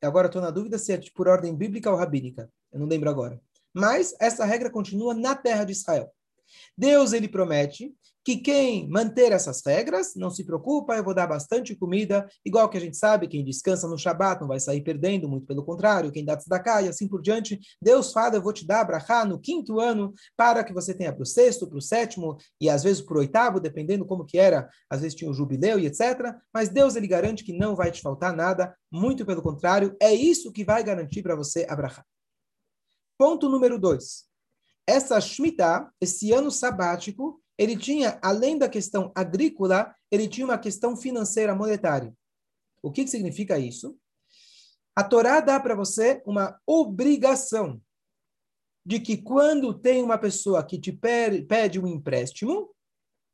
Agora 0.00 0.26
estou 0.26 0.40
na 0.40 0.50
dúvida 0.50 0.78
se 0.78 0.92
é 0.92 1.00
por 1.14 1.28
ordem 1.28 1.54
bíblica 1.54 1.90
ou 1.90 1.96
rabínica. 1.96 2.50
Eu 2.72 2.78
não 2.80 2.86
lembro 2.86 3.10
agora. 3.10 3.40
Mas 3.72 4.14
essa 4.20 4.44
regra 4.44 4.70
continua 4.70 5.14
na 5.14 5.34
terra 5.34 5.64
de 5.64 5.72
Israel. 5.72 6.12
Deus 6.76 7.12
ele 7.12 7.28
promete 7.28 7.94
que 8.28 8.36
quem 8.36 8.86
manter 8.90 9.32
essas 9.32 9.62
regras, 9.64 10.14
não 10.14 10.28
se 10.28 10.44
preocupa, 10.44 10.94
eu 10.94 11.02
vou 11.02 11.14
dar 11.14 11.26
bastante 11.26 11.74
comida, 11.74 12.28
igual 12.44 12.68
que 12.68 12.76
a 12.76 12.80
gente 12.80 12.94
sabe, 12.94 13.26
quem 13.26 13.42
descansa 13.42 13.88
no 13.88 13.96
Shabat 13.96 14.42
não 14.42 14.48
vai 14.48 14.60
sair 14.60 14.82
perdendo, 14.82 15.26
muito 15.26 15.46
pelo 15.46 15.64
contrário, 15.64 16.12
quem 16.12 16.26
dá 16.26 16.36
tzedakah 16.36 16.82
e 16.82 16.88
assim 16.88 17.08
por 17.08 17.22
diante. 17.22 17.58
Deus 17.80 18.12
fala, 18.12 18.36
eu 18.36 18.42
vou 18.42 18.52
te 18.52 18.66
dar 18.66 18.84
brachá 18.84 19.24
no 19.24 19.40
quinto 19.40 19.80
ano, 19.80 20.12
para 20.36 20.62
que 20.62 20.74
você 20.74 20.92
tenha 20.92 21.10
para 21.10 21.22
o 21.22 21.24
sexto, 21.24 21.66
para 21.66 21.78
o 21.78 21.80
sétimo 21.80 22.36
e 22.60 22.68
às 22.68 22.82
vezes 22.82 23.00
para 23.00 23.16
o 23.16 23.20
oitavo, 23.20 23.58
dependendo 23.60 24.04
como 24.04 24.26
que 24.26 24.36
era, 24.36 24.68
às 24.90 25.00
vezes 25.00 25.16
tinha 25.16 25.30
o 25.30 25.32
jubileu 25.34 25.78
e 25.78 25.86
etc. 25.86 26.36
Mas 26.52 26.68
Deus 26.68 26.96
ele 26.96 27.06
garante 27.06 27.42
que 27.42 27.56
não 27.56 27.74
vai 27.74 27.90
te 27.90 28.02
faltar 28.02 28.36
nada, 28.36 28.76
muito 28.92 29.24
pelo 29.24 29.40
contrário, 29.40 29.96
é 29.98 30.12
isso 30.12 30.52
que 30.52 30.64
vai 30.64 30.84
garantir 30.84 31.22
para 31.22 31.34
você 31.34 31.66
a 31.66 31.74
brachá. 31.74 32.04
Ponto 33.16 33.48
número 33.48 33.78
dois. 33.78 34.27
Essa 34.88 35.20
Shemitah, 35.20 35.92
esse 36.00 36.32
ano 36.32 36.50
sabático, 36.50 37.42
ele 37.58 37.76
tinha, 37.76 38.18
além 38.22 38.56
da 38.56 38.70
questão 38.70 39.12
agrícola, 39.14 39.94
ele 40.10 40.26
tinha 40.26 40.46
uma 40.46 40.56
questão 40.56 40.96
financeira, 40.96 41.54
monetária. 41.54 42.16
O 42.82 42.90
que, 42.90 43.04
que 43.04 43.10
significa 43.10 43.58
isso? 43.58 43.98
A 44.96 45.04
Torá 45.04 45.40
dá 45.40 45.60
para 45.60 45.74
você 45.74 46.22
uma 46.24 46.58
obrigação 46.66 47.78
de 48.82 48.98
que 48.98 49.18
quando 49.18 49.78
tem 49.78 50.02
uma 50.02 50.16
pessoa 50.16 50.64
que 50.64 50.80
te 50.80 50.90
pede 50.90 51.78
um 51.78 51.86
empréstimo, 51.86 52.74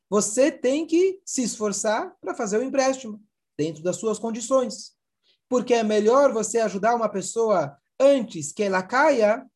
você 0.09 0.51
tem 0.51 0.85
que 0.85 1.21
se 1.23 1.41
esforçar 1.41 2.13
para 2.19 2.35
fazer 2.35 2.57
o 2.57 2.63
empréstimo, 2.63 3.23
dentro 3.57 3.81
das 3.81 3.95
suas 3.95 4.19
condições. 4.19 4.93
Porque 5.47 5.73
é 5.73 5.83
melhor 5.83 6.33
você 6.33 6.59
ajudar 6.59 6.95
uma 6.95 7.07
pessoa 7.07 7.77
antes 7.97 8.51
que 8.51 8.63
ela 8.63 8.83
caia 8.83 9.49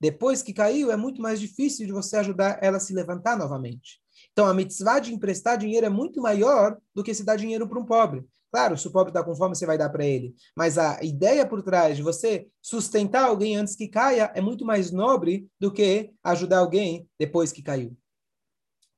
depois 0.00 0.42
que 0.42 0.54
caiu, 0.54 0.90
é 0.90 0.96
muito 0.96 1.20
mais 1.20 1.38
difícil 1.38 1.86
de 1.86 1.92
você 1.92 2.16
ajudar 2.16 2.58
ela 2.62 2.78
a 2.78 2.80
se 2.80 2.94
levantar 2.94 3.36
novamente. 3.36 4.00
Então, 4.32 4.46
a 4.46 4.54
mitzvah 4.54 4.98
de 4.98 5.12
emprestar 5.12 5.58
dinheiro 5.58 5.86
é 5.86 5.90
muito 5.90 6.22
maior 6.22 6.78
do 6.94 7.02
que 7.04 7.14
se 7.14 7.24
dar 7.24 7.36
dinheiro 7.36 7.68
para 7.68 7.78
um 7.78 7.84
pobre. 7.84 8.24
Claro, 8.50 8.76
se 8.76 8.88
o 8.88 8.90
pobre 8.90 9.10
está 9.10 9.22
com 9.22 9.34
fome, 9.34 9.54
você 9.54 9.66
vai 9.66 9.78
dar 9.78 9.90
para 9.90 10.04
ele. 10.04 10.34
Mas 10.56 10.76
a 10.76 11.02
ideia 11.04 11.46
por 11.46 11.62
trás 11.62 11.96
de 11.96 12.02
você 12.02 12.48
sustentar 12.60 13.24
alguém 13.24 13.56
antes 13.56 13.76
que 13.76 13.88
caia 13.88 14.32
é 14.34 14.40
muito 14.40 14.64
mais 14.64 14.90
nobre 14.90 15.48
do 15.58 15.70
que 15.70 16.10
ajudar 16.24 16.58
alguém 16.58 17.08
depois 17.18 17.52
que 17.52 17.62
caiu. 17.62 17.90
O 17.90 17.96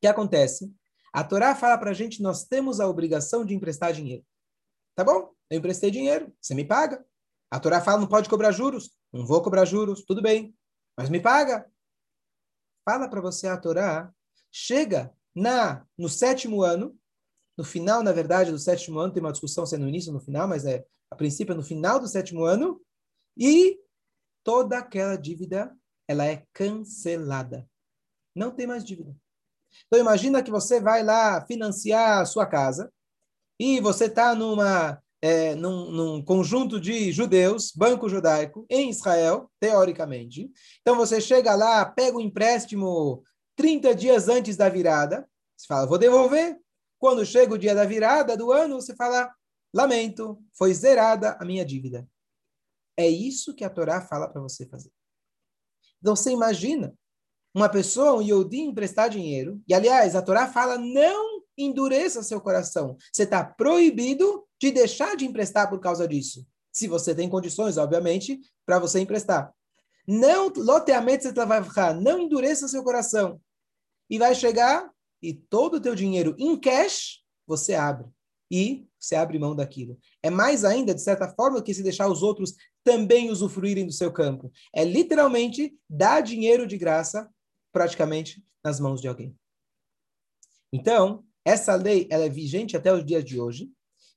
que 0.01 0.07
acontece? 0.07 0.73
A 1.13 1.23
Torá 1.23 1.55
fala 1.55 1.77
para 1.77 1.91
a 1.91 1.95
gente, 1.95 2.23
nós 2.23 2.45
temos 2.45 2.81
a 2.81 2.89
obrigação 2.89 3.45
de 3.45 3.55
emprestar 3.55 3.93
dinheiro. 3.93 4.25
Tá 4.95 5.05
bom? 5.05 5.31
Eu 5.51 5.59
emprestei 5.59 5.91
dinheiro, 5.91 6.33
você 6.41 6.55
me 6.55 6.65
paga. 6.65 7.05
A 7.51 7.61
Torá 7.61 7.83
fala, 7.83 8.01
não 8.01 8.07
pode 8.07 8.31
cobrar 8.31 8.53
juros. 8.53 8.93
Não 9.13 9.27
vou 9.27 9.43
cobrar 9.43 9.67
juros, 9.67 10.03
tudo 10.07 10.23
bem. 10.23 10.55
Mas 10.97 11.09
me 11.09 11.21
paga. 11.21 11.67
Fala 12.85 13.09
para 13.09 13.21
você 13.21 13.47
a 13.47 13.57
Torá, 13.57 14.13
chega 14.51 15.15
na 15.35 15.87
no 15.97 16.09
sétimo 16.09 16.63
ano, 16.63 16.99
no 17.57 17.65
final, 17.65 18.03
na 18.03 18.13
verdade, 18.13 18.51
do 18.51 18.59
sétimo 18.59 18.99
ano, 18.99 19.13
tem 19.13 19.23
uma 19.23 19.33
discussão 19.33 19.65
se 19.65 19.75
é 19.75 19.79
no 19.79 19.89
início 19.89 20.11
ou 20.11 20.15
no 20.15 20.25
final, 20.25 20.49
mas 20.49 20.65
é 20.65 20.85
a 21.11 21.15
princípio 21.15 21.53
é 21.53 21.57
no 21.57 21.63
final 21.63 22.01
do 22.01 22.09
sétimo 22.09 22.45
ano, 22.45 22.81
e 23.37 23.79
toda 24.43 24.79
aquela 24.79 25.17
dívida 25.17 25.77
ela 26.09 26.25
é 26.25 26.45
cancelada. 26.53 27.69
Não 28.35 28.51
tem 28.51 28.67
mais 28.67 28.85
dívida. 28.85 29.15
Então 29.87 30.01
imagina 30.01 30.43
que 30.43 30.51
você 30.51 30.81
vai 30.81 31.03
lá 31.03 31.45
financiar 31.47 32.21
a 32.21 32.27
sua 32.27 32.47
casa 32.47 32.93
e 33.59 33.81
você 33.81 34.07
está 34.07 34.35
numa 34.35 35.03
é, 35.23 35.55
num, 35.55 35.91
num, 35.93 36.23
conjunto 36.23 36.81
de 36.81 37.13
judeus, 37.13 37.73
banco 37.75 38.09
judaico, 38.09 38.67
em 38.69 38.91
Israel, 38.91 39.49
teoricamente. 39.61 40.51
Então 40.81 40.97
você 40.97 41.21
chega 41.21 41.55
lá, 41.55 41.87
pega 41.87 42.17
o 42.17 42.21
um 42.21 42.21
empréstimo 42.21 43.23
30 43.55 43.95
dias 43.95 44.29
antes 44.29 44.57
da 44.57 44.69
virada, 44.69 45.25
você 45.57 45.67
fala, 45.69 45.87
vou 45.87 45.97
devolver. 45.97 46.59
Quando 46.99 47.25
chega 47.25 47.55
o 47.55 47.59
dia 47.59 47.75
da 47.75 47.85
virada 47.85 48.37
do 48.37 48.51
ano, 48.51 48.81
você 48.81 48.97
fala, 48.97 49.33
lamento, 49.73 50.43
foi 50.53 50.75
zerada 50.75 51.37
a 51.41 51.45
minha 51.45 51.65
dívida. 51.65 52.07
É 52.97 53.09
isso 53.09 53.55
que 53.55 53.65
a 53.65 53.71
Torá 53.71 54.01
fala 54.01 54.29
para 54.29 54.41
você 54.41 54.67
fazer. 54.67 54.91
Então 56.01 56.17
você 56.17 56.33
imagina 56.33 56.93
uma 57.55 57.69
pessoa, 57.69 58.15
um 58.15 58.23
Yodi, 58.23 58.61
emprestar 58.61 59.09
dinheiro, 59.09 59.63
e 59.69 59.75
aliás, 59.75 60.17
a 60.17 60.23
Torá 60.23 60.49
fala, 60.49 60.79
não 60.79 61.43
endureça 61.57 62.23
seu 62.23 62.41
coração. 62.41 62.97
Você 63.13 63.25
está 63.25 63.45
proibido 63.45 64.47
de 64.63 64.71
deixar 64.71 65.17
de 65.17 65.27
emprestar 65.27 65.69
por 65.69 65.81
causa 65.81 66.07
disso. 66.07 66.47
Se 66.71 66.87
você 66.87 67.13
tem 67.13 67.29
condições, 67.29 67.77
obviamente, 67.77 68.39
para 68.65 68.79
você 68.79 69.01
emprestar. 69.01 69.53
Não, 70.07 70.53
loteamento 70.57 71.25
você 71.25 71.33
vai 71.33 71.65
ficar, 71.65 71.93
não 71.93 72.21
endureça 72.21 72.69
seu 72.69 72.85
coração. 72.85 73.41
E 74.09 74.19
vai 74.19 74.37
chegar 74.37 74.89
e 75.21 75.35
todo 75.35 75.75
o 75.75 75.81
teu 75.81 75.97
dinheiro 75.97 76.37
em 76.39 76.57
cash 76.57 77.25
você 77.45 77.75
abre. 77.75 78.07
E 78.49 78.87
você 79.01 79.17
abre 79.17 79.37
mão 79.37 79.57
daquilo. 79.57 79.99
É 80.23 80.31
mais 80.31 80.65
ainda, 80.65 80.95
de 80.95 81.03
certa 81.03 81.29
forma, 81.29 81.61
que 81.61 81.75
se 81.75 81.83
deixar 81.83 82.09
os 82.09 82.23
outros 82.23 82.55
também 82.85 83.31
usufruírem 83.31 83.85
do 83.85 83.93
seu 83.93 84.13
campo. 84.13 84.53
É 84.73 84.85
literalmente 84.85 85.77
dar 85.91 86.21
dinheiro 86.21 86.69
de 86.69 86.79
graça, 86.79 87.29
praticamente, 87.73 88.45
nas 88.63 88.79
mãos 88.79 89.01
de 89.01 89.09
alguém. 89.09 89.37
Então, 90.73 91.25
essa 91.45 91.75
lei 91.75 92.07
ela 92.09 92.27
é 92.27 92.29
vigente 92.29 92.77
até 92.77 92.93
os 92.93 93.05
dias 93.05 93.25
de 93.25 93.41
hoje. 93.41 93.69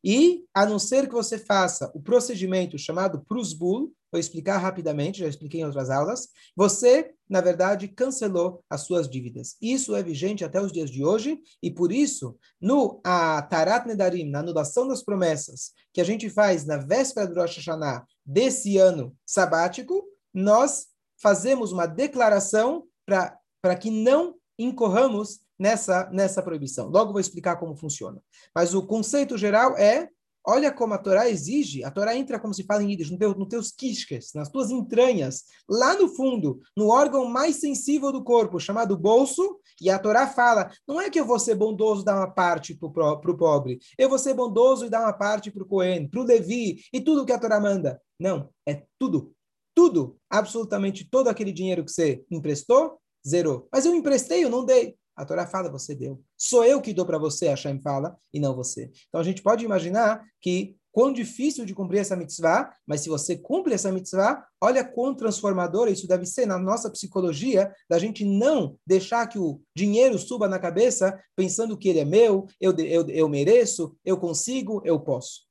E, 0.05 0.45
a 0.53 0.67
não 0.67 0.77
ser 0.77 1.07
que 1.07 1.15
você 1.15 1.39
faça 1.39 1.91
o 1.95 2.00
procedimento 2.00 2.77
chamado 2.77 3.25
Prusbul, 3.27 3.91
vou 4.12 4.19
explicar 4.19 4.59
rapidamente, 4.59 5.21
já 5.21 5.27
expliquei 5.27 5.62
em 5.62 5.65
outras 5.65 5.89
aulas, 5.89 6.29
você, 6.55 7.15
na 7.27 7.41
verdade, 7.41 7.88
cancelou 7.88 8.63
as 8.69 8.81
suas 8.81 9.09
dívidas. 9.09 9.57
Isso 9.59 9.95
é 9.95 10.03
vigente 10.03 10.45
até 10.45 10.62
os 10.62 10.71
dias 10.71 10.91
de 10.91 11.03
hoje, 11.03 11.39
e 11.62 11.71
por 11.71 11.91
isso, 11.91 12.38
no 12.62 13.01
a 13.03 13.41
Tarat 13.41 13.88
Nedarim, 13.88 14.29
na 14.29 14.39
anulação 14.41 14.88
das 14.88 15.03
promessas, 15.03 15.71
que 15.91 16.00
a 16.00 16.03
gente 16.03 16.29
faz 16.29 16.65
na 16.65 16.77
véspera 16.77 17.25
do 17.25 17.39
Rosh 17.39 17.57
Hashanah 17.57 18.05
desse 18.24 18.77
ano 18.77 19.17
sabático, 19.25 20.05
nós 20.31 20.85
fazemos 21.19 21.71
uma 21.71 21.88
declaração 21.88 22.83
para 23.05 23.75
que 23.75 23.89
não 23.89 24.35
incorramos 24.57 25.39
nessa, 25.59 26.09
nessa 26.12 26.41
proibição. 26.41 26.89
Logo 26.89 27.12
vou 27.12 27.21
explicar 27.21 27.57
como 27.57 27.75
funciona. 27.75 28.21
Mas 28.53 28.74
o 28.74 28.85
conceito 28.85 29.38
geral 29.38 29.77
é, 29.77 30.09
olha 30.45 30.71
como 30.71 30.93
a 30.93 30.97
Torá 30.97 31.27
exige, 31.29 31.83
a 31.83 31.89
Torá 31.89 32.15
entra, 32.15 32.39
como 32.39 32.53
se 32.53 32.63
fala 32.63 32.83
em 32.83 32.91
Yiddish, 32.91 33.09
no, 33.09 33.17
teu, 33.17 33.33
no 33.33 33.47
teus 33.47 33.71
quisques, 33.71 34.31
nas 34.33 34.50
tuas 34.50 34.69
entranhas, 34.69 35.43
lá 35.67 35.97
no 35.97 36.07
fundo, 36.07 36.59
no 36.77 36.89
órgão 36.89 37.25
mais 37.25 37.57
sensível 37.57 38.12
do 38.12 38.24
corpo, 38.24 38.59
chamado 38.59 38.97
bolso, 38.97 39.59
e 39.81 39.89
a 39.89 39.97
Torá 39.97 40.27
fala, 40.27 40.71
não 40.88 41.01
é 41.01 41.09
que 41.09 41.19
eu 41.19 41.25
vou 41.25 41.39
ser 41.39 41.55
bondoso 41.55 42.01
e 42.01 42.05
dar 42.05 42.17
uma 42.17 42.31
parte 42.31 42.75
para 42.75 42.88
o 42.88 43.38
pobre, 43.38 43.79
eu 43.97 44.07
vou 44.07 44.19
ser 44.19 44.33
bondoso 44.33 44.85
e 44.85 44.89
dar 44.89 45.01
uma 45.01 45.13
parte 45.13 45.51
para 45.51 45.63
o 45.63 45.67
Cohen, 45.67 46.07
para 46.07 46.21
o 46.21 46.24
Levi, 46.24 46.81
e 46.93 47.01
tudo 47.01 47.25
que 47.25 47.33
a 47.33 47.39
Torá 47.39 47.59
manda. 47.59 48.00
Não, 48.19 48.50
é 48.67 48.83
tudo. 49.00 49.33
Tudo, 49.75 50.15
absolutamente 50.29 51.03
todo 51.09 51.27
aquele 51.27 51.51
dinheiro 51.51 51.83
que 51.83 51.91
você 51.91 52.24
emprestou, 52.31 52.97
zerou. 53.27 53.67
Mas 53.69 53.85
eu 53.85 53.93
emprestei, 53.93 54.41
eu 54.45 54.50
não 54.50 54.63
dei. 54.63 54.95
A 55.15 55.25
Torá 55.25 55.48
fala, 55.48 55.69
você 55.69 55.95
deu. 55.95 56.22
Sou 56.38 56.65
eu 56.65 56.81
que 56.81 56.93
dou 56.93 57.05
para 57.05 57.17
você, 57.17 57.48
Hashem 57.48 57.79
fala, 57.81 58.17
e 58.34 58.39
não 58.39 58.55
você. 58.55 58.91
Então 59.07 59.22
a 59.22 59.24
gente 59.24 59.41
pode 59.41 59.63
imaginar 59.63 60.24
que 60.41 60.75
quão 60.91 61.12
difícil 61.12 61.65
de 61.65 61.75
cumprir 61.75 62.00
essa 62.00 62.15
mitzvah, 62.15 62.72
mas 62.88 63.01
se 63.01 63.10
você 63.10 63.36
cumpre 63.36 63.74
essa 63.74 63.91
mitzvah, 63.91 64.45
olha 64.62 64.81
quão 64.81 65.13
transformadora 65.13 65.91
isso 65.91 66.07
deve 66.07 66.25
ser 66.25 66.45
na 66.45 66.57
nossa 66.57 66.89
psicologia, 66.89 67.74
da 67.89 68.00
gente 68.00 68.24
não 68.24 68.77
deixar 68.88 69.27
que 69.27 69.38
o 69.38 69.62
dinheiro 69.75 70.17
suba 70.17 70.48
na 70.48 70.57
cabeça 70.57 71.22
pensando 71.36 71.77
que 71.77 71.89
ele 71.89 72.00
é 72.00 72.05
meu, 72.05 72.48
eu, 72.62 72.74
eu, 72.77 73.10
eu 73.10 73.27
mereço, 73.27 73.93
eu 74.05 74.17
consigo, 74.17 74.81
eu 74.86 74.98
posso. 74.98 75.41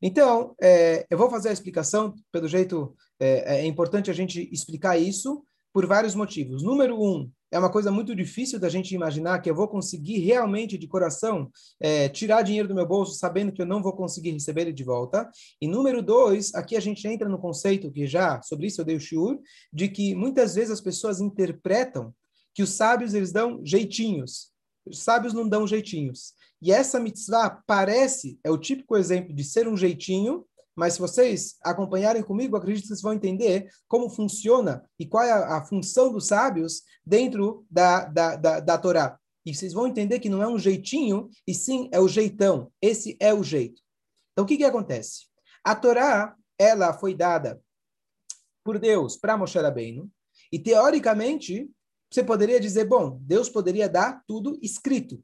Então, 0.00 0.54
é, 0.60 1.06
eu 1.10 1.18
vou 1.18 1.28
fazer 1.28 1.50
a 1.50 1.52
explicação, 1.52 2.14
pelo 2.32 2.48
jeito, 2.48 2.94
é, 3.20 3.60
é 3.60 3.66
importante 3.66 4.10
a 4.10 4.14
gente 4.14 4.48
explicar 4.50 4.98
isso 4.98 5.44
por 5.74 5.86
vários 5.86 6.14
motivos. 6.14 6.62
Número 6.62 6.98
um, 7.02 7.30
é 7.54 7.58
uma 7.58 7.70
coisa 7.70 7.88
muito 7.88 8.16
difícil 8.16 8.58
da 8.58 8.68
gente 8.68 8.92
imaginar 8.96 9.38
que 9.38 9.48
eu 9.48 9.54
vou 9.54 9.68
conseguir 9.68 10.18
realmente 10.18 10.76
de 10.76 10.88
coração 10.88 11.48
é, 11.78 12.08
tirar 12.08 12.42
dinheiro 12.42 12.66
do 12.66 12.74
meu 12.74 12.84
bolso 12.84 13.14
sabendo 13.14 13.52
que 13.52 13.62
eu 13.62 13.66
não 13.66 13.80
vou 13.80 13.92
conseguir 13.92 14.32
receber 14.32 14.62
ele 14.62 14.72
de 14.72 14.82
volta. 14.82 15.30
E 15.60 15.68
número 15.68 16.02
dois, 16.02 16.52
aqui 16.52 16.76
a 16.76 16.80
gente 16.80 17.06
entra 17.06 17.28
no 17.28 17.38
conceito 17.38 17.92
que 17.92 18.08
já, 18.08 18.42
sobre 18.42 18.66
isso 18.66 18.80
eu 18.80 18.84
dei 18.84 18.96
o 18.96 19.00
shiur, 19.00 19.38
de 19.72 19.86
que 19.86 20.16
muitas 20.16 20.56
vezes 20.56 20.72
as 20.72 20.80
pessoas 20.80 21.20
interpretam 21.20 22.12
que 22.52 22.60
os 22.60 22.70
sábios 22.70 23.14
eles 23.14 23.30
dão 23.30 23.64
jeitinhos. 23.64 24.50
Os 24.84 24.98
sábios 25.04 25.32
não 25.32 25.48
dão 25.48 25.64
jeitinhos. 25.64 26.32
E 26.60 26.72
essa 26.72 26.98
mitzvah 26.98 27.62
parece, 27.68 28.36
é 28.42 28.50
o 28.50 28.58
típico 28.58 28.96
exemplo 28.96 29.32
de 29.32 29.44
ser 29.44 29.68
um 29.68 29.76
jeitinho, 29.76 30.44
mas 30.76 30.94
se 30.94 31.00
vocês 31.00 31.56
acompanharem 31.62 32.22
comigo, 32.22 32.56
acredito 32.56 32.82
que 32.82 32.88
vocês 32.88 33.02
vão 33.02 33.12
entender 33.12 33.68
como 33.86 34.10
funciona 34.10 34.84
e 34.98 35.06
qual 35.06 35.22
é 35.22 35.30
a, 35.30 35.58
a 35.58 35.64
função 35.64 36.12
dos 36.12 36.26
sábios 36.26 36.82
dentro 37.04 37.64
da, 37.70 38.04
da, 38.06 38.36
da, 38.36 38.60
da 38.60 38.78
Torá. 38.78 39.18
E 39.46 39.54
vocês 39.54 39.72
vão 39.72 39.86
entender 39.86 40.18
que 40.20 40.28
não 40.28 40.42
é 40.42 40.48
um 40.48 40.58
jeitinho, 40.58 41.28
e 41.46 41.54
sim 41.54 41.88
é 41.92 42.00
o 42.00 42.08
jeitão. 42.08 42.72
Esse 42.80 43.16
é 43.20 43.32
o 43.32 43.42
jeito. 43.42 43.82
Então, 44.32 44.44
o 44.44 44.48
que, 44.48 44.56
que 44.56 44.64
acontece? 44.64 45.26
A 45.62 45.74
Torá, 45.74 46.34
ela 46.58 46.92
foi 46.92 47.14
dada 47.14 47.60
por 48.64 48.78
Deus 48.78 49.16
para 49.16 49.36
Moshe 49.36 49.58
Rabbeinu, 49.58 50.10
e 50.50 50.58
teoricamente, 50.58 51.70
você 52.10 52.22
poderia 52.22 52.58
dizer, 52.58 52.84
bom, 52.86 53.18
Deus 53.20 53.48
poderia 53.48 53.88
dar 53.88 54.22
tudo 54.26 54.58
escrito. 54.62 55.22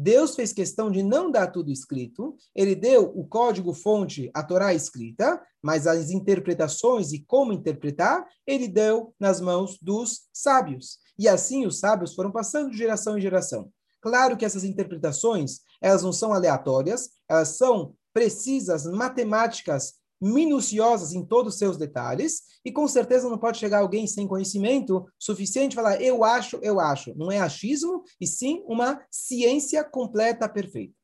Deus 0.00 0.36
fez 0.36 0.52
questão 0.52 0.92
de 0.92 1.02
não 1.02 1.28
dar 1.28 1.48
tudo 1.48 1.72
escrito, 1.72 2.36
ele 2.54 2.76
deu 2.76 3.12
o 3.16 3.26
código-fonte, 3.26 4.30
a 4.32 4.44
Torá 4.44 4.72
escrita, 4.72 5.42
mas 5.60 5.88
as 5.88 6.10
interpretações 6.10 7.12
e 7.12 7.24
como 7.26 7.52
interpretar, 7.52 8.24
ele 8.46 8.68
deu 8.68 9.12
nas 9.18 9.40
mãos 9.40 9.76
dos 9.82 10.28
sábios. 10.32 10.98
E 11.18 11.26
assim 11.26 11.66
os 11.66 11.80
sábios 11.80 12.14
foram 12.14 12.30
passando 12.30 12.70
de 12.70 12.78
geração 12.78 13.18
em 13.18 13.20
geração. 13.20 13.72
Claro 14.00 14.36
que 14.36 14.44
essas 14.44 14.62
interpretações, 14.62 15.62
elas 15.82 16.04
não 16.04 16.12
são 16.12 16.32
aleatórias, 16.32 17.10
elas 17.28 17.56
são 17.56 17.92
precisas, 18.12 18.84
matemáticas 18.84 19.94
minuciosas 20.20 21.12
em 21.12 21.24
todos 21.24 21.54
os 21.54 21.58
seus 21.58 21.76
detalhes, 21.76 22.42
e 22.64 22.72
com 22.72 22.86
certeza 22.88 23.28
não 23.28 23.38
pode 23.38 23.58
chegar 23.58 23.78
alguém 23.78 24.06
sem 24.06 24.26
conhecimento 24.26 25.06
suficiente 25.18 25.72
e 25.72 25.76
falar, 25.76 26.00
eu 26.02 26.24
acho, 26.24 26.58
eu 26.62 26.80
acho. 26.80 27.14
Não 27.16 27.30
é 27.30 27.38
achismo, 27.38 28.02
e 28.20 28.26
sim 28.26 28.62
uma 28.66 29.00
ciência 29.10 29.84
completa, 29.84 30.48
perfeita. 30.48 30.94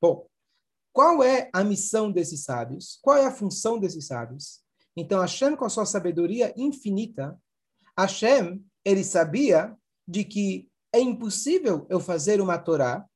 Bom, 0.00 0.26
qual 0.92 1.22
é 1.22 1.48
a 1.52 1.62
missão 1.62 2.10
desses 2.10 2.44
sábios? 2.44 2.98
Qual 3.02 3.16
é 3.16 3.26
a 3.26 3.32
função 3.32 3.78
desses 3.78 4.06
sábios? 4.06 4.60
Então, 4.96 5.20
Hashem, 5.20 5.54
com 5.54 5.64
a 5.64 5.68
sua 5.68 5.86
sabedoria 5.86 6.52
infinita, 6.56 7.38
Hashem, 7.96 8.64
ele 8.84 9.04
sabia 9.04 9.76
de 10.06 10.24
que 10.24 10.68
é 10.92 10.98
impossível 10.98 11.86
eu 11.88 12.00
fazer 12.00 12.40
uma 12.40 12.58
Torá 12.58 13.06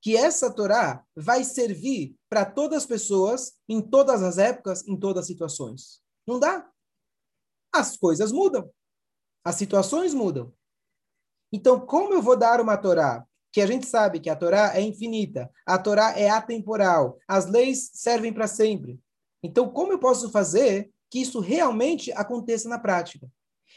que 0.00 0.16
essa 0.16 0.52
Torá 0.52 1.04
vai 1.14 1.44
servir 1.44 2.16
para 2.28 2.44
todas 2.44 2.78
as 2.78 2.86
pessoas, 2.86 3.52
em 3.68 3.80
todas 3.80 4.22
as 4.22 4.38
épocas, 4.38 4.86
em 4.86 4.96
todas 4.96 5.22
as 5.22 5.26
situações. 5.26 6.00
Não 6.26 6.38
dá. 6.38 6.68
As 7.72 7.96
coisas 7.96 8.32
mudam. 8.32 8.70
As 9.44 9.56
situações 9.56 10.14
mudam. 10.14 10.52
Então, 11.52 11.80
como 11.80 12.14
eu 12.14 12.22
vou 12.22 12.36
dar 12.36 12.60
uma 12.60 12.76
Torá 12.76 13.26
que 13.52 13.60
a 13.60 13.66
gente 13.66 13.86
sabe 13.86 14.20
que 14.20 14.30
a 14.30 14.36
Torá 14.36 14.76
é 14.76 14.80
infinita, 14.80 15.50
a 15.66 15.76
Torá 15.76 16.16
é 16.16 16.30
atemporal, 16.30 17.18
as 17.26 17.46
leis 17.46 17.90
servem 17.94 18.32
para 18.32 18.46
sempre. 18.46 19.00
Então, 19.42 19.68
como 19.68 19.92
eu 19.92 19.98
posso 19.98 20.30
fazer 20.30 20.90
que 21.10 21.18
isso 21.20 21.40
realmente 21.40 22.12
aconteça 22.12 22.68
na 22.68 22.78
prática? 22.78 23.28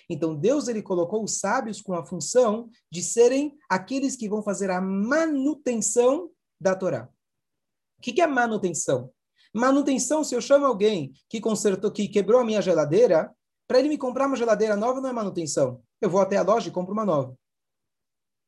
Então, 0.10 0.36
Deus 0.36 0.68
ele 0.68 0.82
colocou 0.82 1.24
os 1.24 1.40
sábios 1.40 1.82
com 1.82 1.94
a 1.94 2.06
função 2.06 2.70
de 2.92 3.02
serem 3.02 3.56
aqueles 3.70 4.16
que 4.16 4.30
vão 4.30 4.44
fazer 4.44 4.70
a 4.70 4.82
manutenção 4.82 6.30
da 6.60 6.76
Torá. 6.76 7.10
O 7.98 8.02
que 8.02 8.22
é 8.22 8.28
manutenção? 8.28 9.12
Manutenção, 9.54 10.24
se 10.24 10.36
eu 10.36 10.42
chamo 10.42 10.66
alguém 10.66 11.14
que 11.30 11.40
consertou, 11.40 11.92
que 11.92 12.08
quebrou 12.08 12.42
a 12.42 12.46
minha 12.46 12.62
geladeira, 12.62 13.32
para 13.68 13.80
ele 13.80 13.90
me 13.90 13.98
comprar 13.98 14.28
uma 14.28 14.36
geladeira 14.36 14.76
nova 14.76 15.00
não 15.00 15.10
é 15.10 15.14
manutenção. 15.14 15.82
Eu 16.02 16.10
vou 16.10 16.20
até 16.20 16.38
a 16.38 16.44
loja 16.44 16.68
e 16.68 16.72
compro 16.72 16.94
uma 16.94 17.06
nova. 17.06 17.38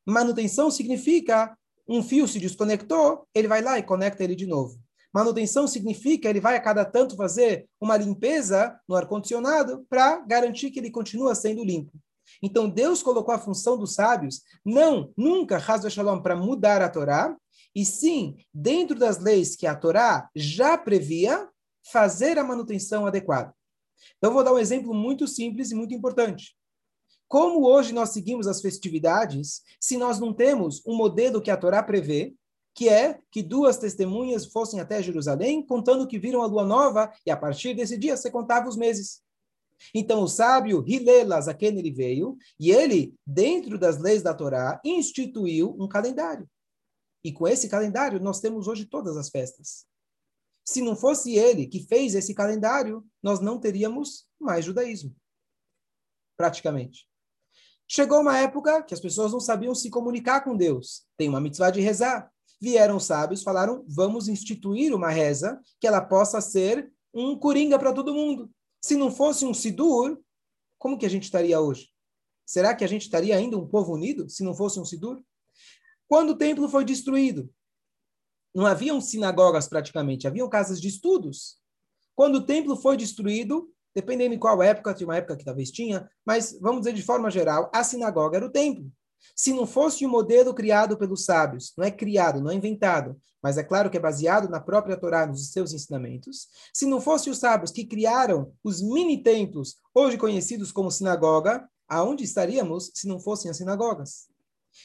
Manutenção 0.06 0.70
significa 0.70 1.58
um 1.88 2.02
fio 2.04 2.28
se 2.28 2.40
desconectou, 2.40 3.28
ele 3.34 3.48
vai 3.48 3.62
lá 3.62 3.78
e 3.78 3.84
conecta 3.84 4.24
ele 4.24 4.36
de 4.36 4.46
novo. 4.46 4.80
Manutenção 5.16 5.66
significa 5.66 6.30
ele 6.30 6.42
vai 6.42 6.58
a 6.58 6.62
cada 6.62 6.84
tanto 6.84 7.16
fazer 7.16 7.70
uma 7.80 7.96
limpeza 7.96 8.78
no 8.86 8.98
ar-condicionado 8.98 9.86
para 9.90 10.20
garantir 10.20 10.72
que 10.72 10.78
ele 10.78 10.92
continua 10.92 11.34
sendo 11.34 11.64
limpo. 11.64 11.94
Então 12.44 12.70
Deus 12.70 13.02
colocou 13.02 13.34
a 13.34 13.40
função 13.40 13.78
dos 13.78 13.94
sábios, 13.94 14.42
não, 14.66 15.14
nunca, 15.16 15.56
Hazva 15.56 15.90
Shalom, 15.90 16.22
para 16.22 16.36
mudar 16.36 16.82
a 16.82 16.90
Torá, 16.90 17.34
e 17.74 17.86
sim, 17.86 18.36
dentro 18.54 19.00
das 19.00 19.18
leis 19.18 19.56
que 19.56 19.66
a 19.66 19.74
Torá 19.74 20.30
já 20.36 20.78
previa, 20.78 21.48
fazer 21.94 22.38
a 22.38 22.44
manutenção 22.44 23.08
adequada. 23.08 23.56
Então 24.18 24.34
vou 24.34 24.44
dar 24.44 24.54
um 24.54 24.60
exemplo 24.60 24.94
muito 24.94 25.30
simples 25.30 25.72
e 25.72 25.76
muito 25.76 25.94
importante. 25.94 26.58
Como 27.26 27.66
hoje 27.66 27.94
nós 27.94 28.10
seguimos 28.10 28.48
as 28.48 28.60
festividades, 28.60 29.62
se 29.80 29.96
nós 29.96 30.20
não 30.20 30.34
temos 30.34 30.86
um 30.86 30.94
modelo 30.94 31.42
que 31.42 31.52
a 31.52 31.56
Torá 31.56 31.82
prevê, 31.82 32.36
que 32.76 32.90
é 32.90 33.20
que 33.32 33.42
duas 33.42 33.78
testemunhas 33.78 34.46
fossem 34.46 34.82
até 34.82 35.02
Jerusalém, 35.02 35.66
contando 35.66 36.06
que 36.06 36.20
viram 36.20 36.42
a 36.42 36.46
lua 36.46 36.66
nova, 36.66 37.12
e 37.26 37.32
a 37.32 37.38
partir 37.38 37.74
desse 37.74 37.98
dia 37.98 38.18
você 38.18 38.30
contava 38.30 38.68
os 38.68 38.76
meses. 38.76 39.24
Então 39.94 40.22
o 40.22 40.28
sábio 40.28 40.84
Hilelas, 40.86 41.48
a 41.48 41.54
quem 41.54 41.78
ele 41.78 41.92
veio, 41.92 42.38
e 42.60 42.72
ele, 42.72 43.16
dentro 43.26 43.80
das 43.80 43.98
leis 43.98 44.22
da 44.22 44.34
Torá, 44.34 44.82
instituiu 44.84 45.76
um 45.80 45.88
calendário. 45.88 46.50
E 47.24 47.32
com 47.32 47.48
esse 47.48 47.70
calendário 47.70 48.20
nós 48.20 48.42
temos 48.42 48.68
hoje 48.68 48.86
todas 48.86 49.16
as 49.16 49.30
festas. 49.30 49.86
Se 50.68 50.82
não 50.82 50.96
fosse 50.96 51.36
ele 51.36 51.68
que 51.68 51.80
fez 51.80 52.14
esse 52.14 52.34
calendário, 52.34 53.06
nós 53.24 53.40
não 53.40 53.60
teríamos 53.60 54.28
mais 54.40 54.66
judaísmo. 54.66 55.16
Praticamente. 56.36 57.08
Chegou 57.88 58.20
uma 58.20 58.38
época 58.38 58.84
que 58.84 58.94
as 58.94 59.00
pessoas 59.00 59.32
não 59.32 59.40
sabiam 59.40 59.76
se 59.76 59.90
comunicar 59.90 60.42
com 60.42 60.58
Deus. 60.58 61.06
Tem 61.16 61.30
uma 61.30 61.40
mitzvah 61.40 61.70
de 61.70 61.82
rezar. 61.82 62.32
Vieram 62.66 62.98
os 62.98 63.06
sábios, 63.06 63.44
falaram: 63.44 63.86
vamos 63.88 64.28
instituir 64.28 64.92
uma 64.92 65.12
reza 65.12 65.62
que 65.80 65.86
ela 65.86 66.02
possa 66.02 66.42
ser 66.42 66.92
um 67.14 67.38
coringa 67.38 67.78
para 67.78 67.94
todo 67.94 68.12
mundo. 68.12 68.50
Se 68.84 68.96
não 68.96 69.12
fosse 69.12 69.46
um 69.46 69.54
Sidur, 69.54 70.20
como 70.80 70.98
que 70.98 71.06
a 71.06 71.10
gente 71.10 71.26
estaria 71.26 71.62
hoje? 71.62 71.92
Será 72.44 72.74
que 72.74 72.84
a 72.84 72.88
gente 72.88 73.04
estaria 73.04 73.38
ainda 73.38 73.56
um 73.56 73.68
povo 73.68 73.94
unido 73.94 74.28
se 74.28 74.44
não 74.44 74.56
fosse 74.56 74.80
um 74.80 74.84
Sidur? 74.84 75.24
Quando 76.08 76.32
o 76.32 76.36
templo 76.36 76.68
foi 76.68 76.84
destruído, 76.84 77.54
não 78.52 78.66
haviam 78.66 79.00
sinagogas 79.00 79.68
praticamente, 79.68 80.26
haviam 80.26 80.50
casas 80.50 80.82
de 80.82 80.88
estudos. 80.88 81.60
Quando 82.16 82.38
o 82.38 82.46
templo 82.48 82.76
foi 82.76 82.98
destruído, 82.98 83.72
dependendo 83.94 84.34
em 84.34 84.40
qual 84.40 84.64
época, 84.64 84.96
tinha 84.96 85.06
uma 85.06 85.18
época 85.18 85.38
que 85.38 85.46
talvez 85.46 85.70
tinha, 85.70 86.10
mas 86.26 86.58
vamos 86.60 86.82
dizer 86.82 86.94
de 86.94 87.04
forma 87.04 87.30
geral, 87.30 87.70
a 87.72 87.84
sinagoga 87.84 88.38
era 88.38 88.48
o 88.48 88.52
templo. 88.52 88.92
Se 89.36 89.54
não 89.54 89.68
fosse 89.68 90.06
um 90.06 90.10
modelo 90.10 90.54
criado 90.54 90.98
pelos 90.98 91.26
sábios, 91.26 91.74
não 91.78 91.86
é 91.86 91.92
criado, 91.92 92.42
não 92.42 92.52
é 92.52 92.56
inventado, 92.56 93.20
mas 93.42 93.58
é 93.58 93.64
claro 93.64 93.90
que 93.90 93.98
é 93.98 94.00
baseado 94.00 94.50
na 94.50 94.60
própria 94.60 94.98
Torá, 94.98 95.28
nos 95.28 95.52
seus 95.52 95.72
ensinamentos, 95.74 96.48
se 96.74 96.86
não 96.86 97.00
fosse 97.00 97.30
os 97.30 97.38
sábios 97.38 97.72
que 97.72 97.86
criaram 97.86 98.52
os 98.64 98.82
mini-templos, 98.82 99.78
hoje 99.94 100.18
conhecidos 100.18 100.72
como 100.72 100.90
sinagoga, 100.90 101.68
aonde 101.88 102.24
estaríamos 102.24 102.92
se 102.94 103.08
não 103.08 103.20
fossem 103.20 103.52
as 103.52 103.58
sinagogas? 103.58 104.28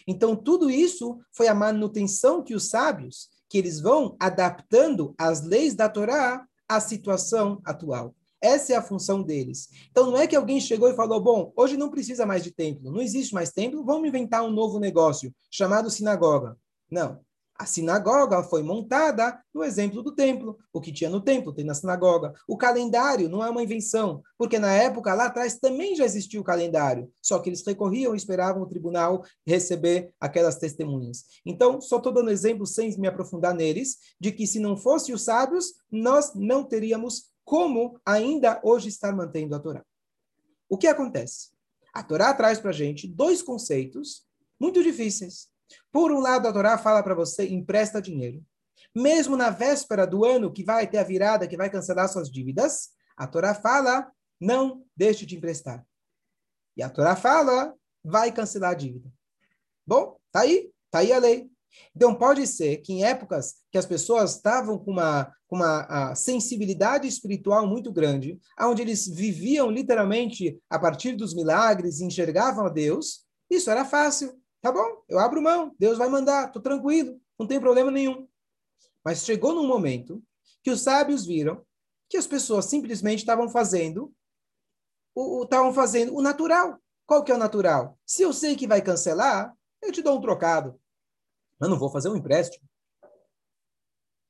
Então, 0.06 0.36
tudo 0.36 0.70
isso 0.70 1.18
foi 1.32 1.48
a 1.48 1.54
manutenção 1.54 2.42
que 2.42 2.54
os 2.54 2.68
sábios, 2.68 3.28
que 3.48 3.58
eles 3.58 3.80
vão 3.80 4.16
adaptando 4.20 5.14
as 5.18 5.42
leis 5.42 5.74
da 5.74 5.88
Torá 5.88 6.46
à 6.68 6.80
situação 6.80 7.60
atual. 7.64 8.14
Essa 8.40 8.72
é 8.72 8.76
a 8.76 8.82
função 8.82 9.22
deles. 9.22 9.68
Então 9.90 10.10
não 10.10 10.16
é 10.16 10.26
que 10.26 10.36
alguém 10.36 10.60
chegou 10.60 10.88
e 10.88 10.96
falou: 10.96 11.20
bom, 11.20 11.52
hoje 11.56 11.76
não 11.76 11.90
precisa 11.90 12.24
mais 12.24 12.42
de 12.42 12.50
templo, 12.50 12.90
não 12.90 13.00
existe 13.00 13.34
mais 13.34 13.52
templo, 13.52 13.84
vamos 13.84 14.08
inventar 14.08 14.42
um 14.42 14.50
novo 14.50 14.78
negócio 14.78 15.34
chamado 15.50 15.90
sinagoga. 15.90 16.56
Não. 16.90 17.20
A 17.60 17.66
sinagoga 17.66 18.42
foi 18.42 18.62
montada 18.62 19.38
no 19.52 19.62
exemplo 19.62 20.02
do 20.02 20.14
templo. 20.14 20.56
O 20.72 20.80
que 20.80 20.90
tinha 20.90 21.10
no 21.10 21.20
templo 21.20 21.52
tem 21.52 21.62
na 21.62 21.74
sinagoga. 21.74 22.32
O 22.48 22.56
calendário 22.56 23.28
não 23.28 23.44
é 23.44 23.50
uma 23.50 23.62
invenção, 23.62 24.22
porque 24.38 24.58
na 24.58 24.72
época 24.72 25.12
lá 25.12 25.26
atrás 25.26 25.58
também 25.58 25.94
já 25.94 26.02
existia 26.02 26.40
o 26.40 26.44
calendário, 26.44 27.12
só 27.20 27.38
que 27.38 27.50
eles 27.50 27.62
recorriam 27.62 28.14
e 28.14 28.16
esperavam 28.16 28.62
o 28.62 28.66
tribunal 28.66 29.22
receber 29.46 30.10
aquelas 30.18 30.56
testemunhas. 30.56 31.24
Então, 31.44 31.82
só 31.82 31.98
estou 31.98 32.14
dando 32.14 32.30
exemplo 32.30 32.66
sem 32.66 32.98
me 32.98 33.06
aprofundar 33.06 33.54
neles, 33.54 33.98
de 34.18 34.32
que 34.32 34.46
se 34.46 34.58
não 34.58 34.74
fossem 34.74 35.14
os 35.14 35.24
sábios, 35.24 35.74
nós 35.92 36.32
não 36.34 36.64
teríamos 36.64 37.29
como 37.50 38.00
ainda 38.06 38.60
hoje 38.62 38.88
estar 38.88 39.12
mantendo 39.12 39.56
a 39.56 39.58
Torá. 39.58 39.84
O 40.68 40.78
que 40.78 40.86
acontece? 40.86 41.50
A 41.92 42.00
Torá 42.00 42.32
traz 42.32 42.60
para 42.60 42.70
a 42.70 42.72
gente 42.72 43.08
dois 43.08 43.42
conceitos 43.42 44.24
muito 44.60 44.80
difíceis. 44.84 45.48
Por 45.90 46.12
um 46.12 46.20
lado, 46.20 46.46
a 46.46 46.52
Torá 46.52 46.78
fala 46.78 47.02
para 47.02 47.12
você, 47.12 47.48
empresta 47.48 48.00
dinheiro. 48.00 48.40
Mesmo 48.94 49.36
na 49.36 49.50
véspera 49.50 50.06
do 50.06 50.24
ano 50.24 50.52
que 50.52 50.62
vai 50.62 50.86
ter 50.86 50.98
a 50.98 51.02
virada, 51.02 51.48
que 51.48 51.56
vai 51.56 51.68
cancelar 51.68 52.08
suas 52.08 52.30
dívidas, 52.30 52.90
a 53.16 53.26
Torá 53.26 53.52
fala, 53.52 54.08
não 54.40 54.84
deixe 54.94 55.26
de 55.26 55.36
emprestar. 55.36 55.84
E 56.76 56.84
a 56.84 56.88
Torá 56.88 57.16
fala, 57.16 57.74
vai 58.04 58.30
cancelar 58.30 58.70
a 58.70 58.74
dívida. 58.74 59.12
Bom, 59.84 60.16
tá 60.30 60.42
aí, 60.42 60.70
tá 60.88 61.00
aí 61.00 61.12
a 61.12 61.18
lei. 61.18 61.50
Então, 61.94 62.14
pode 62.14 62.46
ser 62.46 62.78
que 62.78 62.92
em 62.92 63.04
épocas 63.04 63.56
que 63.70 63.78
as 63.78 63.86
pessoas 63.86 64.36
estavam 64.36 64.78
com 64.78 64.90
uma, 64.90 65.32
com 65.46 65.56
uma 65.56 66.14
sensibilidade 66.14 67.06
espiritual 67.06 67.66
muito 67.66 67.92
grande, 67.92 68.38
onde 68.60 68.82
eles 68.82 69.06
viviam 69.06 69.70
literalmente 69.70 70.58
a 70.68 70.78
partir 70.78 71.16
dos 71.16 71.34
milagres, 71.34 72.00
enxergavam 72.00 72.66
a 72.66 72.68
Deus, 72.68 73.24
isso 73.48 73.70
era 73.70 73.84
fácil. 73.84 74.38
Tá 74.62 74.70
bom, 74.70 75.02
eu 75.08 75.18
abro 75.18 75.42
mão, 75.42 75.74
Deus 75.78 75.96
vai 75.96 76.08
mandar, 76.08 76.46
estou 76.46 76.60
tranquilo, 76.60 77.18
não 77.38 77.46
tem 77.46 77.58
problema 77.58 77.90
nenhum. 77.90 78.28
Mas 79.04 79.24
chegou 79.24 79.54
num 79.54 79.66
momento 79.66 80.22
que 80.62 80.70
os 80.70 80.82
sábios 80.82 81.24
viram 81.24 81.64
que 82.08 82.16
as 82.16 82.26
pessoas 82.26 82.66
simplesmente 82.66 83.20
estavam 83.20 83.48
fazendo 83.48 84.12
o 85.14 85.44
estavam 85.44 85.72
fazendo 85.72 86.14
o 86.14 86.22
natural. 86.22 86.78
Qual 87.06 87.24
que 87.24 87.32
é 87.32 87.34
o 87.34 87.38
natural? 87.38 87.98
Se 88.06 88.22
eu 88.22 88.32
sei 88.32 88.54
que 88.54 88.66
vai 88.66 88.82
cancelar, 88.82 89.54
eu 89.82 89.90
te 89.90 90.02
dou 90.02 90.18
um 90.18 90.20
trocado. 90.20 90.78
Eu 91.60 91.68
não 91.68 91.78
vou 91.78 91.90
fazer 91.90 92.08
um 92.08 92.16
empréstimo. 92.16 92.64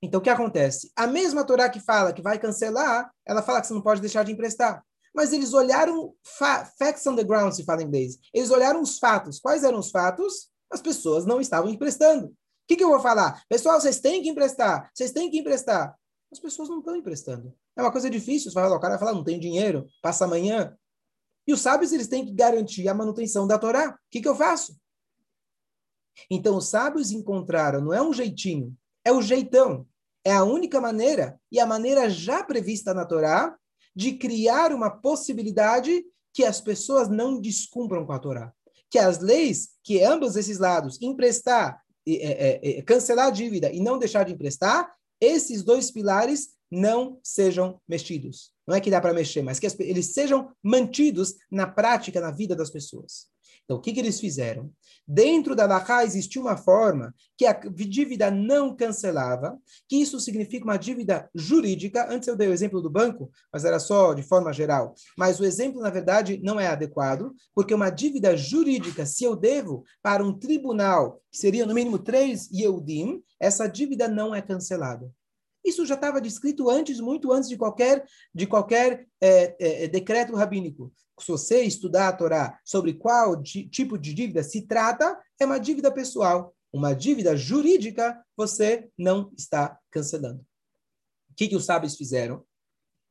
Então, 0.02 0.18
o 0.18 0.22
que 0.22 0.30
acontece? 0.30 0.90
A 0.96 1.06
mesma 1.06 1.44
Torá 1.44 1.68
que 1.68 1.78
fala 1.78 2.12
que 2.12 2.22
vai 2.22 2.38
cancelar, 2.38 3.10
ela 3.26 3.42
fala 3.42 3.60
que 3.60 3.66
você 3.66 3.74
não 3.74 3.82
pode 3.82 4.00
deixar 4.00 4.24
de 4.24 4.32
emprestar. 4.32 4.82
Mas 5.14 5.32
eles 5.32 5.52
olharam 5.52 6.14
facts 6.24 7.06
on 7.06 7.16
the 7.16 7.24
ground, 7.24 7.52
se 7.52 7.64
fala 7.64 7.82
em 7.82 7.86
inglês. 7.86 8.18
Eles 8.32 8.50
olharam 8.50 8.80
os 8.80 8.98
fatos. 8.98 9.38
Quais 9.38 9.64
eram 9.64 9.78
os 9.78 9.90
fatos? 9.90 10.48
As 10.70 10.80
pessoas 10.80 11.26
não 11.26 11.40
estavam 11.40 11.70
emprestando. 11.70 12.28
O 12.28 12.34
que, 12.68 12.76
que 12.76 12.84
eu 12.84 12.88
vou 12.88 13.00
falar? 13.00 13.42
Pessoal, 13.48 13.80
vocês 13.80 14.00
têm 14.00 14.22
que 14.22 14.28
emprestar. 14.28 14.90
Vocês 14.94 15.10
têm 15.10 15.30
que 15.30 15.38
emprestar. 15.38 15.94
As 16.32 16.38
pessoas 16.38 16.68
não 16.68 16.78
estão 16.78 16.94
emprestando. 16.94 17.52
É 17.76 17.82
uma 17.82 17.90
coisa 17.90 18.08
difícil. 18.08 18.50
Você 18.50 18.54
vai 18.54 18.64
falar, 18.64 18.76
o 18.76 18.80
cara 18.80 18.92
vai 18.92 19.00
falar, 19.00 19.12
não 19.12 19.24
tenho 19.24 19.40
dinheiro, 19.40 19.86
passa 20.00 20.24
amanhã. 20.24 20.76
E 21.46 21.52
os 21.52 21.60
sábios, 21.60 21.92
eles 21.92 22.06
têm 22.06 22.24
que 22.24 22.32
garantir 22.32 22.88
a 22.88 22.94
manutenção 22.94 23.46
da 23.46 23.58
Torá. 23.58 23.90
O 23.90 23.94
que, 24.10 24.20
que 24.20 24.28
eu 24.28 24.36
faço? 24.36 24.76
Então, 26.30 26.56
os 26.56 26.68
sábios 26.68 27.10
encontraram, 27.10 27.80
não 27.80 27.92
é 27.92 28.02
um 28.02 28.12
jeitinho, 28.12 28.76
é 29.04 29.12
o 29.12 29.22
jeitão. 29.22 29.86
É 30.24 30.32
a 30.32 30.44
única 30.44 30.80
maneira, 30.80 31.40
e 31.50 31.58
a 31.58 31.64
maneira 31.64 32.10
já 32.10 32.42
prevista 32.44 32.92
na 32.92 33.06
Torá, 33.06 33.56
de 33.96 34.12
criar 34.12 34.72
uma 34.72 34.90
possibilidade 34.90 36.04
que 36.32 36.44
as 36.44 36.60
pessoas 36.60 37.08
não 37.08 37.40
descumpram 37.40 38.04
com 38.04 38.12
a 38.12 38.18
Torá. 38.18 38.52
Que 38.90 38.98
as 38.98 39.18
leis, 39.18 39.70
que 39.82 40.02
ambos 40.02 40.36
esses 40.36 40.58
lados, 40.58 41.00
emprestar, 41.00 41.80
é, 42.06 42.12
é, 42.12 42.78
é, 42.78 42.82
cancelar 42.82 43.28
a 43.28 43.30
dívida 43.30 43.72
e 43.72 43.80
não 43.80 43.98
deixar 43.98 44.24
de 44.24 44.32
emprestar, 44.32 44.92
esses 45.20 45.62
dois 45.62 45.90
pilares 45.90 46.50
não 46.70 47.18
sejam 47.22 47.80
mexidos. 47.88 48.52
Não 48.70 48.76
é 48.76 48.80
que 48.80 48.88
dá 48.88 49.00
para 49.00 49.12
mexer, 49.12 49.42
mas 49.42 49.58
que 49.58 49.66
eles 49.80 50.14
sejam 50.14 50.52
mantidos 50.62 51.34
na 51.50 51.66
prática, 51.66 52.20
na 52.20 52.30
vida 52.30 52.54
das 52.54 52.70
pessoas. 52.70 53.26
Então, 53.64 53.78
o 53.78 53.80
que, 53.80 53.92
que 53.92 53.98
eles 53.98 54.20
fizeram? 54.20 54.70
Dentro 55.04 55.56
da 55.56 55.66
Laha 55.66 56.04
existia 56.04 56.40
uma 56.40 56.56
forma 56.56 57.12
que 57.36 57.46
a 57.46 57.52
dívida 57.52 58.30
não 58.30 58.76
cancelava, 58.76 59.58
que 59.88 59.96
isso 59.96 60.20
significa 60.20 60.64
uma 60.64 60.76
dívida 60.76 61.28
jurídica. 61.34 62.06
Antes 62.08 62.28
eu 62.28 62.36
dei 62.36 62.46
o 62.46 62.52
exemplo 62.52 62.80
do 62.80 62.88
banco, 62.88 63.28
mas 63.52 63.64
era 63.64 63.80
só 63.80 64.14
de 64.14 64.22
forma 64.22 64.52
geral. 64.52 64.94
Mas 65.18 65.40
o 65.40 65.44
exemplo, 65.44 65.80
na 65.80 65.90
verdade, 65.90 66.40
não 66.40 66.60
é 66.60 66.68
adequado, 66.68 67.34
porque 67.52 67.74
uma 67.74 67.90
dívida 67.90 68.36
jurídica, 68.36 69.04
se 69.04 69.24
eu 69.24 69.34
devo 69.34 69.82
para 70.00 70.24
um 70.24 70.32
tribunal, 70.32 71.20
que 71.28 71.38
seria 71.38 71.66
no 71.66 71.74
mínimo 71.74 71.98
três 71.98 72.48
Yehudim, 72.52 73.20
essa 73.40 73.66
dívida 73.66 74.06
não 74.06 74.32
é 74.32 74.40
cancelada. 74.40 75.10
Isso 75.64 75.84
já 75.84 75.94
estava 75.94 76.20
descrito 76.20 76.70
antes, 76.70 77.00
muito 77.00 77.32
antes 77.32 77.48
de 77.48 77.56
qualquer, 77.56 78.04
de 78.34 78.46
qualquer 78.46 79.06
é, 79.20 79.84
é, 79.84 79.88
decreto 79.88 80.34
rabínico 80.34 80.92
se 81.24 81.30
você 81.30 81.62
estudar 81.62 82.08
a 82.08 82.12
Torá 82.12 82.58
sobre 82.64 82.94
qual 82.94 83.40
tipo 83.42 83.98
de 83.98 84.14
dívida 84.14 84.42
se 84.42 84.62
trata, 84.62 85.18
é 85.38 85.44
uma 85.44 85.58
dívida 85.58 85.92
pessoal. 85.92 86.54
Uma 86.72 86.94
dívida 86.94 87.36
jurídica, 87.36 88.24
você 88.36 88.88
não 88.96 89.32
está 89.36 89.78
cancelando. 89.90 90.40
O 91.30 91.34
que, 91.36 91.48
que 91.48 91.56
os 91.56 91.64
sábios 91.64 91.96
fizeram? 91.96 92.44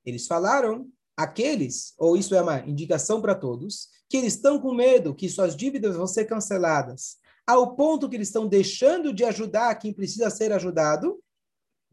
Eles 0.05 0.27
falaram, 0.27 0.89
aqueles, 1.17 1.93
ou 1.97 2.15
isso 2.15 2.33
é 2.33 2.41
uma 2.41 2.59
indicação 2.62 3.21
para 3.21 3.35
todos, 3.35 3.89
que 4.09 4.17
eles 4.17 4.35
estão 4.35 4.59
com 4.59 4.73
medo 4.73 5.13
que 5.13 5.29
suas 5.29 5.55
dívidas 5.55 5.95
vão 5.95 6.07
ser 6.07 6.25
canceladas, 6.25 7.17
ao 7.45 7.75
ponto 7.75 8.07
que 8.07 8.15
eles 8.15 8.29
estão 8.29 8.47
deixando 8.47 9.13
de 9.13 9.25
ajudar 9.25 9.75
quem 9.75 9.93
precisa 9.93 10.29
ser 10.29 10.53
ajudado. 10.53 11.19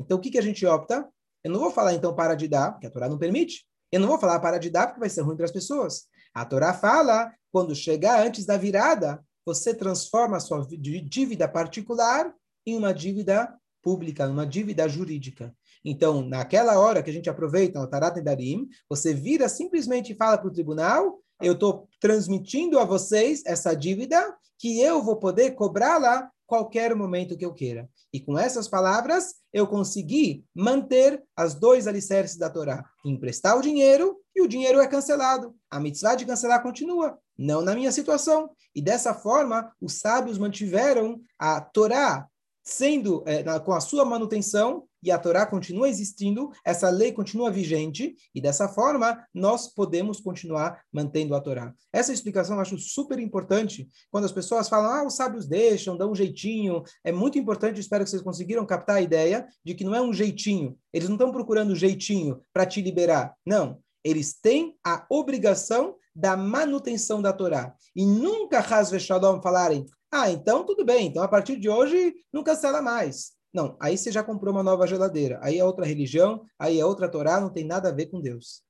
Então, 0.01 0.19
o 0.19 0.21
que, 0.21 0.31
que 0.31 0.39
a 0.39 0.43
gente 0.43 0.65
opta? 0.67 1.09
Eu 1.43 1.51
não 1.51 1.61
vou 1.61 1.71
falar, 1.71 1.95
então, 1.95 2.15
para 2.15 2.35
de 2.35 2.49
dar, 2.49 2.73
porque 2.73 2.87
a 2.87 2.91
Torá 2.91 3.09
não 3.09 3.19
permite. 3.19 3.65
Eu 3.91 4.01
não 4.01 4.09
vou 4.09 4.19
falar 4.19 4.41
para 4.41 4.59
de 4.59 4.69
dar 4.69 4.87
porque 4.87 5.01
vai 5.01 5.09
ser 5.09 5.23
ruim 5.23 5.37
para 5.37 5.45
as 5.45 5.53
pessoas. 5.53 6.05
A 6.35 6.45
Torá 6.45 6.75
fala, 6.75 7.33
quando 7.53 7.75
chegar 7.75 8.27
antes 8.27 8.45
da 8.45 8.57
virada, 8.57 9.25
você 9.45 9.73
transforma 9.73 10.37
a 10.37 10.41
sua 10.41 10.67
dívida 10.69 11.49
particular 11.49 12.35
em 12.67 12.77
uma 12.77 12.93
dívida 12.93 13.55
pública, 13.81 14.29
uma 14.29 14.45
dívida 14.45 14.89
jurídica. 14.89 15.55
Então, 15.85 16.21
naquela 16.21 16.81
hora 16.81 17.01
que 17.01 17.09
a 17.09 17.13
gente 17.13 17.31
aproveita 17.31 17.81
o 17.81 17.87
Tarat 17.87 18.21
Darim, 18.21 18.69
você 18.91 19.15
vira 19.15 19.49
simplesmente 19.49 20.13
e 20.13 20.17
fala 20.17 20.37
para 20.37 20.49
o 20.49 20.53
tribunal, 20.53 21.21
eu 21.41 21.53
estou 21.53 21.89
transmitindo 22.01 22.81
a 22.81 22.85
vocês 22.85 23.43
essa 23.47 23.75
dívida 23.75 24.37
que 24.59 24.81
eu 24.81 25.01
vou 25.03 25.17
poder 25.17 25.53
cobrá-la 25.53 26.29
qualquer 26.47 26.95
momento 26.95 27.37
que 27.37 27.45
eu 27.45 27.53
queira. 27.53 27.89
E 28.13 28.21
com 28.21 28.39
essas 28.39 28.69
palavras, 28.69 29.35
eu 29.53 29.67
consegui 29.67 30.45
manter 30.55 31.23
as 31.37 31.55
dois 31.55 31.87
alicerces 31.87 32.37
da 32.37 32.49
Torá: 32.49 32.85
emprestar 33.05 33.59
o 33.59 33.63
dinheiro 33.63 34.17
e 34.35 34.43
o 34.43 34.49
dinheiro 34.49 34.81
é 34.81 34.87
cancelado. 34.87 35.55
A 35.71 35.81
mitzvah 35.81 36.15
de 36.15 36.25
cancelar 36.25 36.63
continua, 36.63 37.19
não 37.37 37.63
na 37.63 37.75
minha 37.75 37.93
situação. 37.93 38.51
E 38.75 38.81
dessa 38.81 39.15
forma, 39.15 39.73
os 39.81 39.95
sábios 39.95 40.39
mantiveram 40.39 41.21
a 41.39 41.61
Torá 41.61 42.29
sendo 42.63 43.23
é, 43.27 43.45
na, 43.45 43.61
com 43.61 43.73
a 43.73 43.81
sua 43.81 44.05
manutenção 44.05 44.86
e 45.03 45.11
a 45.11 45.19
Torá 45.19 45.47
continua 45.47 45.89
existindo, 45.89 46.51
essa 46.65 46.89
lei 46.91 47.13
continua 47.13 47.51
vigente 47.51 48.17
e 48.35 48.41
dessa 48.41 48.69
forma 48.69 49.25
nós 49.33 49.69
podemos 49.69 50.21
continuar 50.21 50.81
mantendo 50.93 51.35
a 51.35 51.41
Torá. 51.41 51.73
Essa 51.93 52.13
explicação 52.13 52.57
eu 52.57 52.63
acho 52.63 52.79
super 52.79 53.19
importante 53.19 53.89
quando 54.11 54.25
as 54.25 54.33
pessoas 54.33 54.69
falam, 54.69 54.91
ah, 54.91 55.07
os 55.07 55.15
sábios 55.15 55.47
deixam, 55.47 55.97
dão 55.97 56.13
um 56.13 56.15
jeitinho. 56.15 56.83
É 57.05 57.13
muito 57.13 57.39
importante, 57.39 57.81
espero 57.81 58.05
que 58.05 58.11
vocês 58.11 58.23
conseguiram 58.23 58.67
captar 58.67 58.97
a 58.97 59.03
ideia 59.03 59.47
de 59.65 59.75
que 59.75 59.85
não 59.85 59.95
é 59.95 60.01
um 60.01 60.13
jeitinho. 60.13 60.77
Eles 60.93 61.09
não 61.09 61.17
estão 61.17 61.31
procurando 61.31 61.75
jeitinho 61.75 62.41
para 62.53 62.67
te 62.67 62.81
liberar. 62.81 63.35
Não. 63.45 63.79
Eles 64.03 64.35
têm 64.35 64.77
a 64.85 65.05
obrigação 65.11 65.97
da 66.15 66.37
manutenção 66.37 67.21
da 67.21 67.33
Torá. 67.33 67.75
E 67.95 68.07
nunca 68.07 68.61
Hasve 68.61 68.99
Shalom 68.99 69.43
falarem, 69.43 69.85
ah, 70.11 70.31
então 70.31 70.65
tudo 70.65 70.85
bem, 70.85 71.09
então 71.09 71.23
a 71.23 71.29
partir 71.29 71.57
de 71.57 71.69
hoje 71.69 72.15
não 72.33 72.43
cancela 72.43 72.81
mais. 72.81 73.36
Não, 73.57 73.75
aí 73.81 73.97
você 73.97 74.13
já 74.13 74.23
comprou 74.23 74.53
uma 74.53 74.63
nova 74.63 74.87
geladeira, 74.87 75.39
aí 75.43 75.59
é 75.59 75.65
outra 75.65 75.87
religião, 75.87 76.45
aí 76.59 76.79
é 76.79 76.85
outra 76.85 77.09
Torá, 77.09 77.41
não 77.41 77.49
tem 77.49 77.65
nada 77.65 77.89
a 77.89 77.91
ver 77.93 78.05
com 78.11 78.21
Deus. 78.21 78.63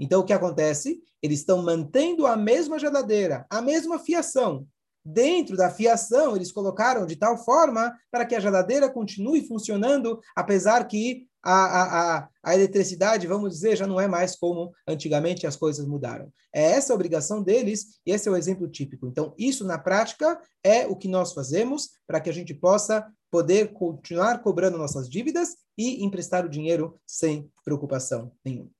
Então 0.00 0.22
o 0.22 0.24
que 0.24 0.32
acontece? 0.32 1.02
Eles 1.22 1.40
estão 1.40 1.60
mantendo 1.62 2.26
a 2.26 2.34
mesma 2.34 2.78
geladeira, 2.78 3.44
a 3.50 3.60
mesma 3.60 3.98
fiação. 3.98 4.66
Dentro 5.04 5.54
da 5.54 5.68
fiação, 5.68 6.34
eles 6.34 6.50
colocaram 6.50 7.04
de 7.04 7.14
tal 7.14 7.36
forma 7.44 7.94
para 8.10 8.24
que 8.24 8.34
a 8.34 8.40
geladeira 8.40 8.88
continue 8.88 9.46
funcionando, 9.46 10.18
apesar 10.34 10.88
que 10.88 11.28
a, 11.42 12.18
a, 12.20 12.28
a, 12.42 12.54
eletricidade, 12.54 13.26
vamos 13.26 13.52
dizer, 13.52 13.76
já 13.76 13.86
não 13.86 14.00
é 14.00 14.06
mais 14.06 14.36
como 14.36 14.72
antigamente 14.86 15.46
as 15.46 15.56
coisas 15.56 15.86
mudaram. 15.86 16.32
É 16.54 16.62
essa 16.72 16.92
a 16.92 16.96
obrigação 16.96 17.42
deles 17.42 17.98
e 18.06 18.12
esse 18.12 18.28
é 18.28 18.32
o 18.32 18.36
exemplo 18.36 18.68
típico. 18.68 19.06
Então, 19.06 19.34
isso 19.36 19.64
na 19.64 19.78
prática 19.78 20.40
é 20.62 20.86
o 20.86 20.94
que 20.94 21.08
nós 21.08 21.32
fazemos 21.32 21.90
para 22.06 22.20
que 22.20 22.30
a 22.30 22.32
gente 22.32 22.54
possa 22.54 23.06
poder 23.30 23.72
continuar 23.72 24.40
cobrando 24.42 24.78
nossas 24.78 25.08
dívidas 25.08 25.56
e 25.76 26.04
emprestar 26.04 26.44
o 26.44 26.48
dinheiro 26.48 27.00
sem 27.06 27.50
preocupação 27.64 28.30
nenhuma. 28.44 28.70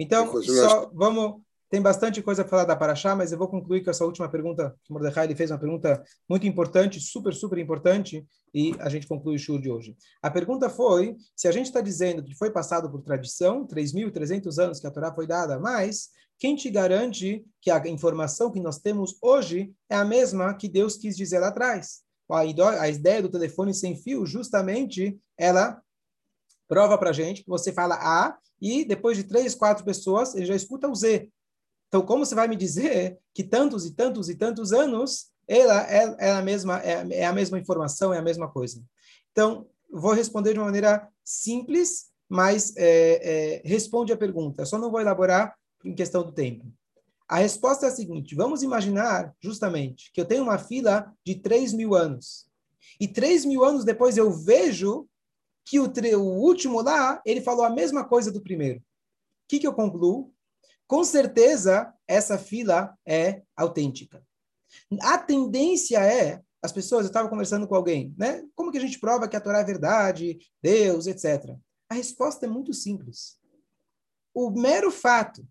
Então, 0.00 0.42
só 0.42 0.90
vamos 0.92 1.42
tem 1.74 1.82
bastante 1.82 2.22
coisa 2.22 2.42
a 2.42 2.44
falar 2.46 2.64
da 2.64 2.76
Paraxá, 2.76 3.16
mas 3.16 3.32
eu 3.32 3.38
vou 3.38 3.48
concluir 3.48 3.82
com 3.82 3.90
essa 3.90 4.04
última 4.04 4.28
pergunta. 4.28 4.72
O 4.88 4.92
Mordecai 4.92 5.24
ele 5.24 5.34
fez 5.34 5.50
uma 5.50 5.58
pergunta 5.58 6.04
muito 6.30 6.46
importante, 6.46 7.00
super, 7.00 7.34
super 7.34 7.58
importante, 7.58 8.24
e 8.54 8.76
a 8.78 8.88
gente 8.88 9.08
conclui 9.08 9.34
o 9.34 9.38
show 9.40 9.58
de 9.60 9.68
hoje. 9.68 9.96
A 10.22 10.30
pergunta 10.30 10.70
foi 10.70 11.16
se 11.34 11.48
a 11.48 11.50
gente 11.50 11.66
está 11.66 11.80
dizendo 11.80 12.22
que 12.22 12.32
foi 12.36 12.52
passado 12.52 12.88
por 12.88 13.02
tradição, 13.02 13.66
3.300 13.66 14.56
anos 14.62 14.78
que 14.78 14.86
a 14.86 14.90
Torá 14.92 15.12
foi 15.12 15.26
dada, 15.26 15.58
mas 15.58 16.10
quem 16.38 16.54
te 16.54 16.70
garante 16.70 17.44
que 17.60 17.72
a 17.72 17.88
informação 17.88 18.52
que 18.52 18.60
nós 18.60 18.78
temos 18.78 19.18
hoje 19.20 19.74
é 19.90 19.96
a 19.96 20.04
mesma 20.04 20.54
que 20.54 20.68
Deus 20.68 20.96
quis 20.96 21.16
dizer 21.16 21.40
lá 21.40 21.48
atrás? 21.48 22.02
A 22.30 22.88
ideia 22.88 23.20
do 23.20 23.28
telefone 23.28 23.74
sem 23.74 23.96
fio, 23.96 24.24
justamente, 24.24 25.18
ela 25.36 25.82
prova 26.68 26.96
para 26.96 27.10
gente 27.10 27.42
que 27.42 27.50
você 27.50 27.72
fala 27.72 27.96
A 27.96 28.38
e 28.62 28.84
depois 28.84 29.16
de 29.16 29.24
três, 29.24 29.56
quatro 29.56 29.84
pessoas, 29.84 30.36
ele 30.36 30.46
já 30.46 30.54
escuta 30.54 30.86
o 30.86 30.94
Z. 30.94 31.28
Então, 31.94 32.04
como 32.04 32.26
você 32.26 32.34
vai 32.34 32.48
me 32.48 32.56
dizer 32.56 33.20
que 33.32 33.44
tantos 33.44 33.86
e 33.86 33.92
tantos 33.92 34.28
e 34.28 34.34
tantos 34.34 34.72
anos 34.72 35.26
ela 35.46 35.88
é, 35.88 36.16
é 36.18 36.32
a 36.32 36.42
mesma 36.42 36.82
é, 36.82 37.20
é, 37.20 37.24
a 37.24 37.32
mesma 37.32 37.56
informação, 37.56 38.12
é 38.12 38.18
a 38.18 38.22
mesma 38.22 38.50
coisa? 38.50 38.82
Então, 39.30 39.68
vou 39.92 40.12
responder 40.12 40.54
de 40.54 40.58
uma 40.58 40.64
maneira 40.64 41.08
simples, 41.24 42.06
mas 42.28 42.76
é, 42.76 43.62
é, 43.62 43.62
responde 43.64 44.12
a 44.12 44.16
pergunta. 44.16 44.62
Eu 44.62 44.66
só 44.66 44.76
não 44.76 44.90
vou 44.90 45.00
elaborar 45.00 45.54
em 45.84 45.94
questão 45.94 46.24
do 46.24 46.32
tempo. 46.32 46.66
A 47.28 47.36
resposta 47.36 47.86
é 47.86 47.90
a 47.90 47.92
seguinte: 47.92 48.34
vamos 48.34 48.64
imaginar, 48.64 49.32
justamente, 49.40 50.10
que 50.12 50.20
eu 50.20 50.24
tenho 50.24 50.42
uma 50.42 50.58
fila 50.58 51.14
de 51.24 51.36
3 51.36 51.72
mil 51.74 51.94
anos. 51.94 52.48
E 52.98 53.06
3 53.06 53.44
mil 53.44 53.64
anos 53.64 53.84
depois 53.84 54.16
eu 54.16 54.32
vejo 54.32 55.06
que 55.64 55.78
o, 55.78 55.86
o 56.18 56.40
último 56.40 56.82
lá, 56.82 57.22
ele 57.24 57.40
falou 57.40 57.64
a 57.64 57.70
mesma 57.70 58.02
coisa 58.02 58.32
do 58.32 58.42
primeiro. 58.42 58.80
O 58.80 58.82
que, 59.46 59.60
que 59.60 59.66
eu 59.66 59.72
concluo? 59.72 60.33
Com 60.86 61.04
certeza 61.04 61.92
essa 62.06 62.38
fila 62.38 62.96
é 63.06 63.42
autêntica. 63.56 64.24
A 65.02 65.18
tendência 65.18 65.98
é, 65.98 66.42
as 66.62 66.72
pessoas, 66.72 67.04
eu 67.04 67.08
estava 67.08 67.28
conversando 67.28 67.68
com 67.68 67.74
alguém, 67.74 68.14
né? 68.16 68.42
Como 68.54 68.72
que 68.72 68.78
a 68.78 68.80
gente 68.80 68.98
prova 68.98 69.28
que 69.28 69.36
a 69.36 69.40
Torá 69.40 69.60
é 69.60 69.64
verdade, 69.64 70.38
Deus, 70.62 71.06
etc. 71.06 71.56
A 71.90 71.94
resposta 71.94 72.46
é 72.46 72.48
muito 72.48 72.72
simples. 72.72 73.38
O 74.34 74.50
mero 74.50 74.90
fato 74.90 75.46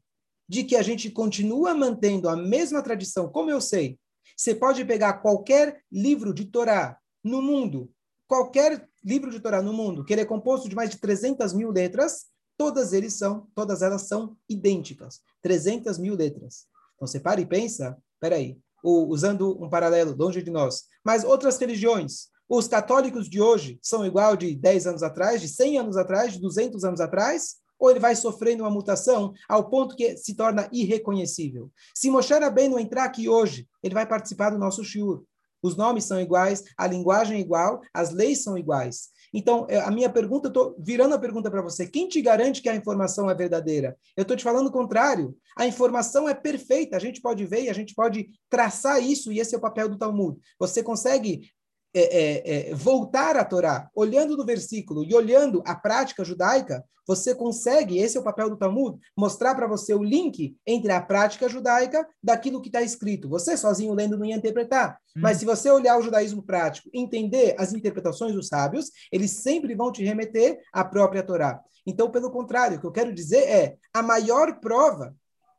de 0.50 0.64
que 0.64 0.76
a 0.76 0.82
gente 0.82 1.10
continua 1.10 1.74
mantendo 1.74 2.28
a 2.28 2.36
mesma 2.36 2.82
tradição, 2.82 3.30
como 3.30 3.50
eu 3.50 3.62
sei, 3.62 3.98
você 4.36 4.54
pode 4.54 4.84
pegar 4.86 5.14
qualquer 5.22 5.82
livro 5.92 6.34
de 6.34 6.46
Torá 6.46 6.98
no 7.24 7.42
mundo, 7.42 7.92
qualquer 8.28 8.90
livro 9.04 9.30
de 9.30 9.40
Torá 9.40 9.62
no 9.62 9.72
mundo, 9.72 10.04
que 10.04 10.14
ele 10.14 10.22
é 10.22 10.26
composto 10.26 10.68
de 10.68 10.76
mais 10.76 10.90
de 10.90 10.98
300 10.98 11.54
mil 11.54 11.72
letras, 11.72 12.26
todas 12.58 12.94
eles 12.94 13.14
são, 13.14 13.48
todas 13.56 13.82
elas 13.82 14.04
são 14.04 14.36
idênticas, 14.50 15.22
300 15.42 15.98
mil 15.98 16.16
letras. 16.16 16.66
Então 16.96 17.08
você 17.08 17.20
para 17.20 17.42
e 17.42 17.46
pensa, 17.46 17.98
peraí, 18.20 18.58
usando 18.84 19.62
um 19.64 19.70
paralelo 19.70 20.16
longe 20.16 20.42
de 20.42 20.52
nós, 20.52 20.84
mas 21.04 21.24
outras 21.24 21.58
religiões, 21.58 22.28
os 22.50 22.68
católicos 22.68 23.30
de 23.30 23.42
hoje 23.42 23.80
são 23.82 24.06
igual 24.06 24.36
de 24.36 24.54
10 24.56 24.88
anos 24.88 25.04
atrás, 25.04 25.42
de 25.42 25.48
100 25.48 25.80
anos 25.80 25.98
atrás, 25.98 26.34
de 26.34 26.40
200 26.40 26.84
anos 26.84 27.00
atrás? 27.00 27.56
Ou 27.80 27.90
ele 27.90 28.00
vai 28.00 28.16
sofrendo 28.16 28.64
uma 28.64 28.70
mutação 28.70 29.34
ao 29.50 29.70
ponto 29.70 29.96
que 29.96 30.16
se 30.18 30.36
torna 30.36 30.70
irreconhecível? 30.72 31.72
Se 31.96 32.10
Moshe 32.10 32.34
Rabbeinu 32.34 32.78
entrar 32.80 33.06
aqui 33.06 33.28
hoje, 33.28 33.68
ele 33.82 33.94
vai 33.94 34.06
participar 34.06 34.52
do 34.52 34.60
nosso 34.60 34.84
shiur. 34.84 35.24
Os 35.62 35.76
nomes 35.76 36.04
são 36.04 36.20
iguais, 36.20 36.64
a 36.78 36.86
linguagem 36.86 37.38
é 37.38 37.40
igual, 37.40 37.82
as 37.94 38.12
leis 38.12 38.44
são 38.44 38.58
iguais. 38.58 39.10
Então, 39.34 39.66
é, 39.68 39.80
a 39.80 39.90
minha 39.90 40.10
pergunta, 40.10 40.48
eu 40.48 40.50
estou 40.50 40.76
virando 40.78 41.16
a 41.16 41.20
pergunta 41.20 41.50
para 41.50 41.62
você: 41.62 41.88
quem 41.88 42.08
te 42.08 42.22
garante 42.22 42.62
que 42.62 42.70
a 42.70 42.76
informação 42.76 43.30
é 43.30 43.34
verdadeira? 43.34 43.98
Eu 44.16 44.22
estou 44.22 44.38
te 44.38 44.44
falando 44.44 44.68
o 44.68 44.72
contrário. 44.72 45.36
A 45.58 45.66
informação 45.66 46.30
é 46.30 46.34
perfeita, 46.34 46.96
a 46.96 47.00
gente 47.00 47.22
pode 47.22 47.46
ver 47.46 47.64
e 47.64 47.70
a 47.70 47.74
gente 47.74 47.96
pode 47.96 48.30
traçar 48.50 49.02
isso, 49.02 49.32
e 49.32 49.40
esse 49.40 49.56
é 49.56 49.58
o 49.58 49.62
papel 49.62 49.90
do 49.90 49.98
Talmud. 49.98 50.40
Você 50.60 50.84
consegue 50.84 51.50
é, 51.94 52.02
é, 52.02 52.70
é, 52.72 52.76
voltar 52.76 53.36
à 53.36 53.46
Torá, 53.46 53.90
olhando 53.96 54.36
no 54.36 54.46
versículo 54.46 55.04
e 55.04 55.14
olhando 55.14 55.62
a 55.66 55.76
prática 55.76 56.24
judaica, 56.24 56.84
você 57.06 57.36
consegue, 57.36 58.00
esse 58.00 58.18
é 58.18 58.20
o 58.20 58.24
papel 58.24 58.50
do 58.50 58.58
Talmud, 58.58 58.98
mostrar 59.16 59.54
para 59.56 59.68
você 59.68 59.94
o 59.94 60.02
link 60.02 60.56
entre 60.66 60.92
a 60.92 61.02
prática 61.02 61.50
judaica 61.50 62.08
daquilo 62.22 62.62
que 62.62 62.70
está 62.70 62.82
escrito. 62.82 63.28
Você 63.30 63.58
sozinho 63.58 63.94
lendo 63.94 64.18
não 64.18 64.26
ia 64.26 64.36
interpretar. 64.36 64.98
Hum. 65.16 65.22
Mas 65.22 65.38
se 65.38 65.46
você 65.46 65.70
olhar 65.70 65.98
o 65.98 66.02
judaísmo 66.02 66.42
prático, 66.42 66.90
entender 66.94 67.56
as 67.58 67.74
interpretações 67.74 68.34
dos 68.34 68.48
sábios, 68.48 68.90
eles 69.12 69.32
sempre 69.32 69.76
vão 69.76 69.92
te 69.92 70.04
remeter 70.04 70.60
à 70.72 70.84
própria 70.84 71.24
Torá. 71.24 71.60
Então, 71.86 72.10
pelo 72.10 72.32
contrário, 72.32 72.78
o 72.78 72.80
que 72.80 72.88
eu 72.88 72.92
quero 72.92 73.14
dizer 73.14 73.44
é 73.44 73.78
a 73.94 74.02
maior 74.02 74.60
prova 74.62 75.14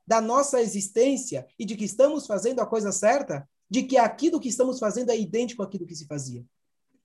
da 0.07 0.21
nossa 0.21 0.61
existência 0.61 1.47
e 1.59 1.65
de 1.65 1.77
que 1.77 1.85
estamos 1.85 2.27
fazendo 2.27 2.61
a 2.61 2.67
coisa 2.67 2.93
certa 2.93 3.47
de 3.75 3.83
que 3.83 3.97
aquilo 3.97 4.39
que 4.39 4.49
estamos 4.49 4.79
fazendo 4.79 5.11
é 5.11 5.19
idêntico 5.19 5.61
àquilo 5.61 5.85
que 5.85 5.97
se 5.97 6.07
fazia. 6.07 6.45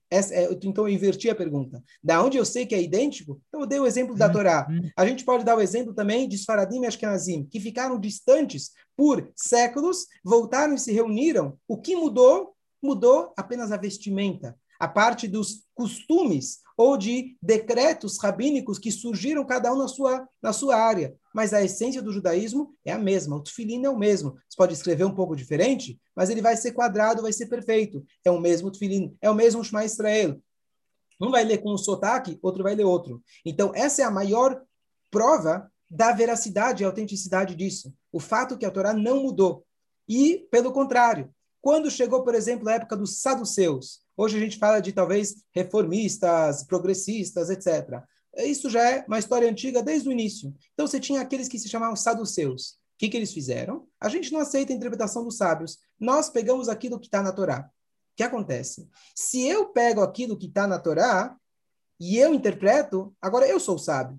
É, 0.08 0.52
então 0.62 0.86
eu 0.86 0.94
inverti 0.94 1.28
a 1.28 1.34
pergunta. 1.34 1.82
Da 2.00 2.22
onde 2.22 2.38
eu 2.38 2.44
sei 2.44 2.64
que 2.64 2.76
é 2.76 2.80
idêntico? 2.80 3.40
Então 3.48 3.62
eu 3.62 3.66
dei 3.66 3.80
o 3.80 3.86
exemplo 3.86 4.14
da 4.14 4.28
uhum. 4.28 4.32
Torá. 4.32 4.68
A 4.96 5.04
gente 5.04 5.24
pode 5.24 5.44
dar 5.44 5.56
o 5.56 5.60
exemplo 5.60 5.92
também 5.92 6.28
de 6.28 6.38
Sfaradim 6.38 6.82
e 6.82 6.86
Ashkenazim, 6.86 7.44
que 7.44 7.58
ficaram 7.58 7.98
distantes 7.98 8.70
por 8.96 9.28
séculos, 9.34 10.06
voltaram 10.24 10.74
e 10.74 10.78
se 10.78 10.92
reuniram. 10.92 11.58
O 11.66 11.76
que 11.76 11.96
mudou? 11.96 12.54
Mudou 12.80 13.32
apenas 13.36 13.72
a 13.72 13.76
vestimenta, 13.76 14.56
a 14.80 14.88
parte 14.88 15.28
dos 15.28 15.66
costumes 15.74 16.60
ou 16.74 16.96
de 16.96 17.36
decretos 17.42 18.18
rabínicos 18.18 18.78
que 18.78 18.90
surgiram 18.90 19.44
cada 19.44 19.70
um 19.70 19.76
na 19.76 19.86
sua, 19.86 20.26
na 20.42 20.54
sua 20.54 20.76
área. 20.76 21.14
Mas 21.34 21.52
a 21.52 21.62
essência 21.62 22.00
do 22.00 22.10
judaísmo 22.10 22.74
é 22.82 22.92
a 22.92 22.98
mesma, 22.98 23.36
o 23.36 23.42
tefilin 23.42 23.84
é 23.84 23.90
o 23.90 23.98
mesmo. 23.98 24.32
Você 24.48 24.56
pode 24.56 24.72
escrever 24.72 25.04
um 25.04 25.14
pouco 25.14 25.36
diferente, 25.36 26.00
mas 26.16 26.30
ele 26.30 26.40
vai 26.40 26.56
ser 26.56 26.72
quadrado, 26.72 27.20
vai 27.20 27.34
ser 27.34 27.46
perfeito. 27.46 28.02
É 28.24 28.30
o 28.30 28.40
mesmo 28.40 28.70
tefilin, 28.70 29.14
é 29.20 29.30
o 29.30 29.34
mesmo 29.34 29.62
Shema 29.62 29.84
Israel. 29.84 30.40
Um 31.20 31.30
vai 31.30 31.44
ler 31.44 31.58
com 31.58 31.74
um 31.74 31.78
sotaque, 31.78 32.38
outro 32.40 32.62
vai 32.62 32.74
ler 32.74 32.84
outro. 32.84 33.22
Então, 33.44 33.72
essa 33.74 34.00
é 34.00 34.04
a 34.06 34.10
maior 34.10 34.62
prova 35.10 35.70
da 35.90 36.12
veracidade 36.12 36.82
e 36.82 36.86
autenticidade 36.86 37.54
disso. 37.54 37.92
O 38.10 38.18
fato 38.18 38.56
que 38.56 38.64
a 38.64 38.70
Torá 38.70 38.94
não 38.94 39.22
mudou. 39.22 39.66
E, 40.08 40.48
pelo 40.50 40.72
contrário, 40.72 41.30
quando 41.60 41.90
chegou, 41.90 42.22
por 42.22 42.34
exemplo, 42.34 42.68
a 42.68 42.74
época 42.74 42.96
dos 42.96 43.20
saduceus, 43.20 44.00
hoje 44.16 44.36
a 44.36 44.40
gente 44.40 44.58
fala 44.58 44.80
de 44.80 44.92
talvez 44.92 45.44
reformistas, 45.52 46.64
progressistas, 46.64 47.50
etc. 47.50 48.02
Isso 48.38 48.70
já 48.70 48.88
é 48.88 49.04
uma 49.06 49.18
história 49.18 49.48
antiga 49.48 49.82
desde 49.82 50.08
o 50.08 50.12
início. 50.12 50.54
Então 50.72 50.86
você 50.86 50.98
tinha 50.98 51.20
aqueles 51.20 51.48
que 51.48 51.58
se 51.58 51.68
chamavam 51.68 51.96
saduceus. 51.96 52.72
O 52.72 52.98
que, 52.98 53.08
que 53.08 53.16
eles 53.16 53.32
fizeram? 53.32 53.86
A 53.98 54.08
gente 54.08 54.32
não 54.32 54.40
aceita 54.40 54.72
a 54.72 54.76
interpretação 54.76 55.24
dos 55.24 55.36
sábios. 55.36 55.78
Nós 55.98 56.28
pegamos 56.30 56.68
aquilo 56.68 56.98
que 56.98 57.06
está 57.06 57.22
na 57.22 57.32
Torá. 57.32 57.70
O 58.12 58.16
que 58.16 58.22
acontece? 58.22 58.88
Se 59.14 59.46
eu 59.46 59.66
pego 59.66 60.02
aquilo 60.02 60.36
que 60.36 60.46
está 60.46 60.66
na 60.66 60.78
Torá 60.78 61.36
e 61.98 62.18
eu 62.18 62.34
interpreto, 62.34 63.14
agora 63.20 63.46
eu 63.46 63.58
sou 63.58 63.78
sábio. 63.78 64.18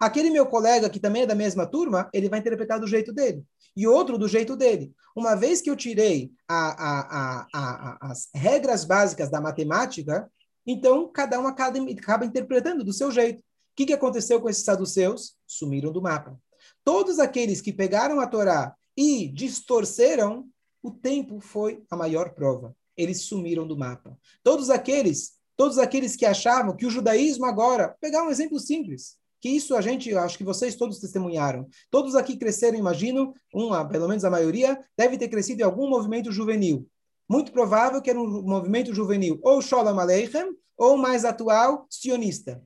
Aquele 0.00 0.30
meu 0.30 0.46
colega 0.46 0.88
que 0.88 0.98
também 0.98 1.22
é 1.22 1.26
da 1.26 1.34
mesma 1.34 1.66
turma, 1.66 2.08
ele 2.14 2.30
vai 2.30 2.38
interpretar 2.38 2.80
do 2.80 2.86
jeito 2.86 3.12
dele. 3.12 3.44
E 3.76 3.86
outro 3.86 4.16
do 4.16 4.26
jeito 4.26 4.56
dele. 4.56 4.94
Uma 5.14 5.34
vez 5.34 5.60
que 5.60 5.68
eu 5.68 5.76
tirei 5.76 6.32
a, 6.48 6.70
a, 6.70 7.46
a, 7.52 8.10
as 8.10 8.30
regras 8.34 8.86
básicas 8.86 9.30
da 9.30 9.42
matemática, 9.42 10.30
então 10.66 11.06
cada 11.12 11.38
um 11.38 11.46
acaba, 11.46 11.78
interpretando 12.24 12.82
do 12.82 12.94
seu 12.94 13.10
jeito. 13.10 13.40
O 13.40 13.44
que, 13.76 13.86
que 13.86 13.92
aconteceu 13.92 14.40
com 14.40 14.48
esses 14.48 14.64
saduceus? 14.64 15.34
Sumiram 15.46 15.92
do 15.92 16.00
mapa. 16.00 16.40
Todos 16.82 17.18
aqueles 17.18 17.60
que 17.60 17.72
pegaram 17.72 18.20
a 18.20 18.26
Torá 18.26 18.74
e 18.96 19.28
distorceram, 19.28 20.48
o 20.82 20.90
tempo 20.90 21.40
foi 21.40 21.84
a 21.90 21.96
maior 21.96 22.30
prova. 22.30 22.74
Eles 22.96 23.22
sumiram 23.22 23.66
do 23.66 23.76
mapa. 23.76 24.18
Todos 24.42 24.70
aqueles, 24.70 25.32
todos 25.56 25.78
aqueles 25.78 26.16
que 26.16 26.24
achavam 26.24 26.74
que 26.74 26.86
o 26.86 26.90
judaísmo 26.90 27.44
agora, 27.44 27.96
pegar 28.00 28.22
um 28.22 28.30
exemplo 28.30 28.58
simples, 28.58 29.19
que 29.40 29.48
isso 29.48 29.74
a 29.74 29.80
gente, 29.80 30.14
acho 30.14 30.36
que 30.36 30.44
vocês 30.44 30.76
todos 30.76 30.98
testemunharam. 30.98 31.66
Todos 31.90 32.14
aqui 32.14 32.36
cresceram, 32.36 32.78
imagino, 32.78 33.32
uma, 33.52 33.86
pelo 33.88 34.06
menos 34.06 34.24
a 34.24 34.30
maioria, 34.30 34.78
deve 34.96 35.16
ter 35.16 35.28
crescido 35.28 35.62
em 35.62 35.64
algum 35.64 35.88
movimento 35.88 36.30
juvenil. 36.30 36.86
Muito 37.28 37.52
provável 37.52 38.02
que 38.02 38.10
era 38.10 38.20
um 38.20 38.42
movimento 38.42 38.94
juvenil, 38.94 39.38
ou 39.42 39.62
Sholem 39.62 39.98
Aleichem, 39.98 40.54
ou 40.76 40.96
mais 40.96 41.24
atual, 41.24 41.86
sionista. 41.88 42.62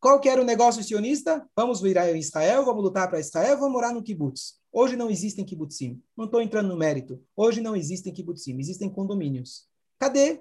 Qual 0.00 0.20
que 0.20 0.28
era 0.28 0.40
o 0.40 0.44
negócio 0.44 0.82
sionista? 0.84 1.44
Vamos 1.56 1.80
virar 1.80 2.10
em 2.12 2.20
Israel, 2.20 2.64
vamos 2.64 2.84
lutar 2.84 3.08
para 3.08 3.18
Israel, 3.18 3.56
vamos 3.56 3.72
morar 3.72 3.92
no 3.92 4.02
kibbutz. 4.02 4.58
Hoje 4.72 4.94
não 4.94 5.10
existem 5.10 5.44
kibbutzim. 5.44 6.00
Não 6.16 6.26
estou 6.26 6.40
entrando 6.40 6.68
no 6.68 6.76
mérito. 6.76 7.20
Hoje 7.34 7.60
não 7.60 7.74
existem 7.74 8.12
kibbutzim, 8.12 8.56
existem 8.60 8.88
condomínios. 8.88 9.66
Cadê? 9.98 10.40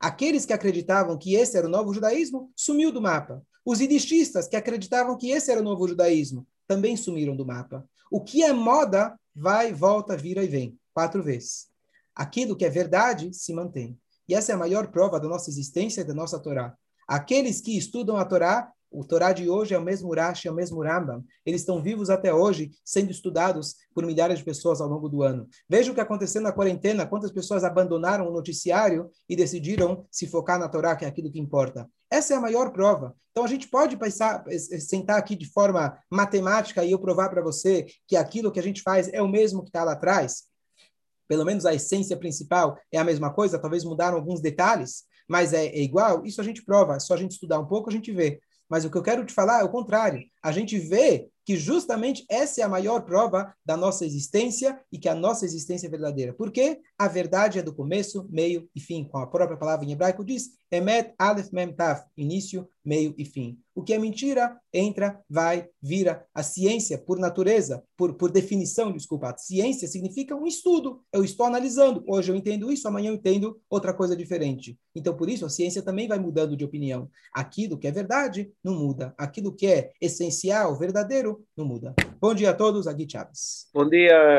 Aqueles 0.00 0.44
que 0.44 0.52
acreditavam 0.52 1.16
que 1.16 1.34
esse 1.34 1.56
era 1.56 1.66
o 1.66 1.70
novo 1.70 1.94
judaísmo, 1.94 2.50
sumiu 2.56 2.90
do 2.90 3.00
mapa. 3.00 3.42
Os 3.66 3.80
idististas, 3.80 4.46
que 4.46 4.54
acreditavam 4.54 5.16
que 5.16 5.30
esse 5.32 5.50
era 5.50 5.60
o 5.60 5.64
novo 5.64 5.88
judaísmo, 5.88 6.46
também 6.68 6.96
sumiram 6.96 7.34
do 7.34 7.44
mapa. 7.44 7.84
O 8.08 8.22
que 8.22 8.44
é 8.44 8.52
moda, 8.52 9.18
vai, 9.34 9.72
volta, 9.72 10.16
vira 10.16 10.44
e 10.44 10.46
vem. 10.46 10.78
Quatro 10.94 11.20
vezes. 11.20 11.66
Aquilo 12.14 12.54
que 12.54 12.64
é 12.64 12.70
verdade 12.70 13.34
se 13.34 13.52
mantém. 13.52 13.98
E 14.28 14.36
essa 14.36 14.52
é 14.52 14.54
a 14.54 14.58
maior 14.58 14.86
prova 14.86 15.18
da 15.18 15.28
nossa 15.28 15.50
existência 15.50 16.02
e 16.02 16.04
da 16.04 16.14
nossa 16.14 16.38
Torá. 16.38 16.76
Aqueles 17.08 17.60
que 17.60 17.76
estudam 17.76 18.16
a 18.16 18.24
Torá 18.24 18.72
o 18.90 19.04
Torá 19.04 19.32
de 19.32 19.48
hoje 19.48 19.74
é 19.74 19.78
o 19.78 19.82
mesmo 19.82 20.14
Rashi, 20.14 20.48
é 20.48 20.50
o 20.50 20.54
mesmo 20.54 20.82
Rambam. 20.82 21.24
Eles 21.44 21.60
estão 21.60 21.82
vivos 21.82 22.10
até 22.10 22.32
hoje, 22.32 22.70
sendo 22.84 23.10
estudados 23.10 23.74
por 23.94 24.06
milhares 24.06 24.38
de 24.38 24.44
pessoas 24.44 24.80
ao 24.80 24.88
longo 24.88 25.08
do 25.08 25.22
ano. 25.22 25.48
Veja 25.68 25.90
o 25.90 25.94
que 25.94 26.00
aconteceu 26.00 26.40
na 26.40 26.52
quarentena, 26.52 27.06
quantas 27.06 27.30
pessoas 27.30 27.64
abandonaram 27.64 28.28
o 28.28 28.32
noticiário 28.32 29.10
e 29.28 29.36
decidiram 29.36 30.06
se 30.10 30.26
focar 30.26 30.58
na 30.58 30.68
Torá, 30.68 30.96
que 30.96 31.04
é 31.04 31.08
aquilo 31.08 31.30
que 31.30 31.40
importa. 31.40 31.88
Essa 32.10 32.34
é 32.34 32.36
a 32.36 32.40
maior 32.40 32.72
prova. 32.72 33.14
Então 33.32 33.44
a 33.44 33.48
gente 33.48 33.68
pode 33.68 33.96
pensar, 33.96 34.44
sentar 34.80 35.18
aqui 35.18 35.36
de 35.36 35.46
forma 35.50 35.98
matemática 36.10 36.84
e 36.84 36.92
eu 36.92 36.98
provar 36.98 37.28
para 37.28 37.42
você 37.42 37.86
que 38.06 38.16
aquilo 38.16 38.50
que 38.50 38.60
a 38.60 38.62
gente 38.62 38.80
faz 38.80 39.12
é 39.12 39.20
o 39.20 39.28
mesmo 39.28 39.62
que 39.62 39.68
está 39.68 39.84
lá 39.84 39.92
atrás. 39.92 40.44
Pelo 41.28 41.44
menos 41.44 41.66
a 41.66 41.74
essência 41.74 42.16
principal 42.16 42.78
é 42.90 42.98
a 42.98 43.04
mesma 43.04 43.32
coisa, 43.32 43.58
talvez 43.58 43.84
mudaram 43.84 44.16
alguns 44.16 44.40
detalhes, 44.40 45.04
mas 45.28 45.52
é, 45.52 45.66
é 45.66 45.82
igual. 45.82 46.24
Isso 46.24 46.40
a 46.40 46.44
gente 46.44 46.64
prova, 46.64 46.96
é 46.96 47.00
só 47.00 47.14
a 47.14 47.16
gente 47.16 47.32
estudar 47.32 47.58
um 47.58 47.66
pouco, 47.66 47.90
a 47.90 47.92
gente 47.92 48.12
vê. 48.12 48.40
Mas 48.68 48.84
o 48.84 48.90
que 48.90 48.96
eu 48.96 49.02
quero 49.02 49.24
te 49.24 49.32
falar 49.32 49.60
é 49.60 49.64
o 49.64 49.70
contrário. 49.70 50.22
A 50.42 50.52
gente 50.52 50.78
vê 50.78 51.28
que 51.44 51.56
justamente 51.56 52.24
essa 52.28 52.60
é 52.60 52.64
a 52.64 52.68
maior 52.68 53.02
prova 53.02 53.54
da 53.64 53.76
nossa 53.76 54.04
existência 54.04 54.80
e 54.90 54.98
que 54.98 55.08
a 55.08 55.14
nossa 55.14 55.44
existência 55.44 55.86
é 55.86 55.90
verdadeira. 55.90 56.32
Porque 56.32 56.80
a 56.98 57.06
verdade 57.06 57.60
é 57.60 57.62
do 57.62 57.74
começo, 57.74 58.26
meio 58.28 58.68
e 58.74 58.80
fim. 58.80 59.04
Com 59.04 59.18
a 59.18 59.26
própria 59.26 59.56
palavra 59.56 59.86
em 59.86 59.92
hebraico 59.92 60.24
diz 60.24 60.50
Emet, 60.70 61.14
Aleph, 61.16 61.52
Mem, 61.52 61.72
Taf. 61.72 62.04
Início, 62.16 62.68
meio 62.84 63.14
e 63.16 63.24
fim. 63.24 63.58
O 63.76 63.82
que 63.82 63.92
é 63.92 63.98
mentira, 63.98 64.58
entra, 64.72 65.20
vai, 65.28 65.68
vira. 65.82 66.24
A 66.34 66.42
ciência, 66.42 66.96
por 66.96 67.18
natureza, 67.18 67.84
por, 67.94 68.14
por 68.14 68.30
definição, 68.30 68.90
desculpa, 68.90 69.28
a 69.28 69.36
ciência 69.36 69.86
significa 69.86 70.34
um 70.34 70.46
estudo. 70.46 71.02
Eu 71.12 71.22
estou 71.22 71.44
analisando. 71.44 72.02
Hoje 72.08 72.32
eu 72.32 72.36
entendo 72.36 72.72
isso, 72.72 72.88
amanhã 72.88 73.10
eu 73.10 73.14
entendo 73.14 73.60
outra 73.68 73.92
coisa 73.92 74.16
diferente. 74.16 74.78
Então, 74.94 75.14
por 75.14 75.28
isso, 75.28 75.44
a 75.44 75.50
ciência 75.50 75.82
também 75.82 76.08
vai 76.08 76.18
mudando 76.18 76.56
de 76.56 76.64
opinião. 76.64 77.10
Aquilo 77.34 77.76
que 77.76 77.86
é 77.86 77.92
verdade 77.92 78.50
não 78.64 78.74
muda. 78.74 79.14
Aquilo 79.18 79.54
que 79.54 79.66
é 79.66 79.90
essencial, 80.00 80.78
verdadeiro, 80.78 81.44
não 81.54 81.66
muda. 81.66 81.94
Bom 82.18 82.32
dia 82.32 82.50
a 82.50 82.54
todos, 82.54 82.86
Agui 82.86 83.06
Chaves. 83.06 83.68
Bom 83.74 83.86
dia. 83.86 84.16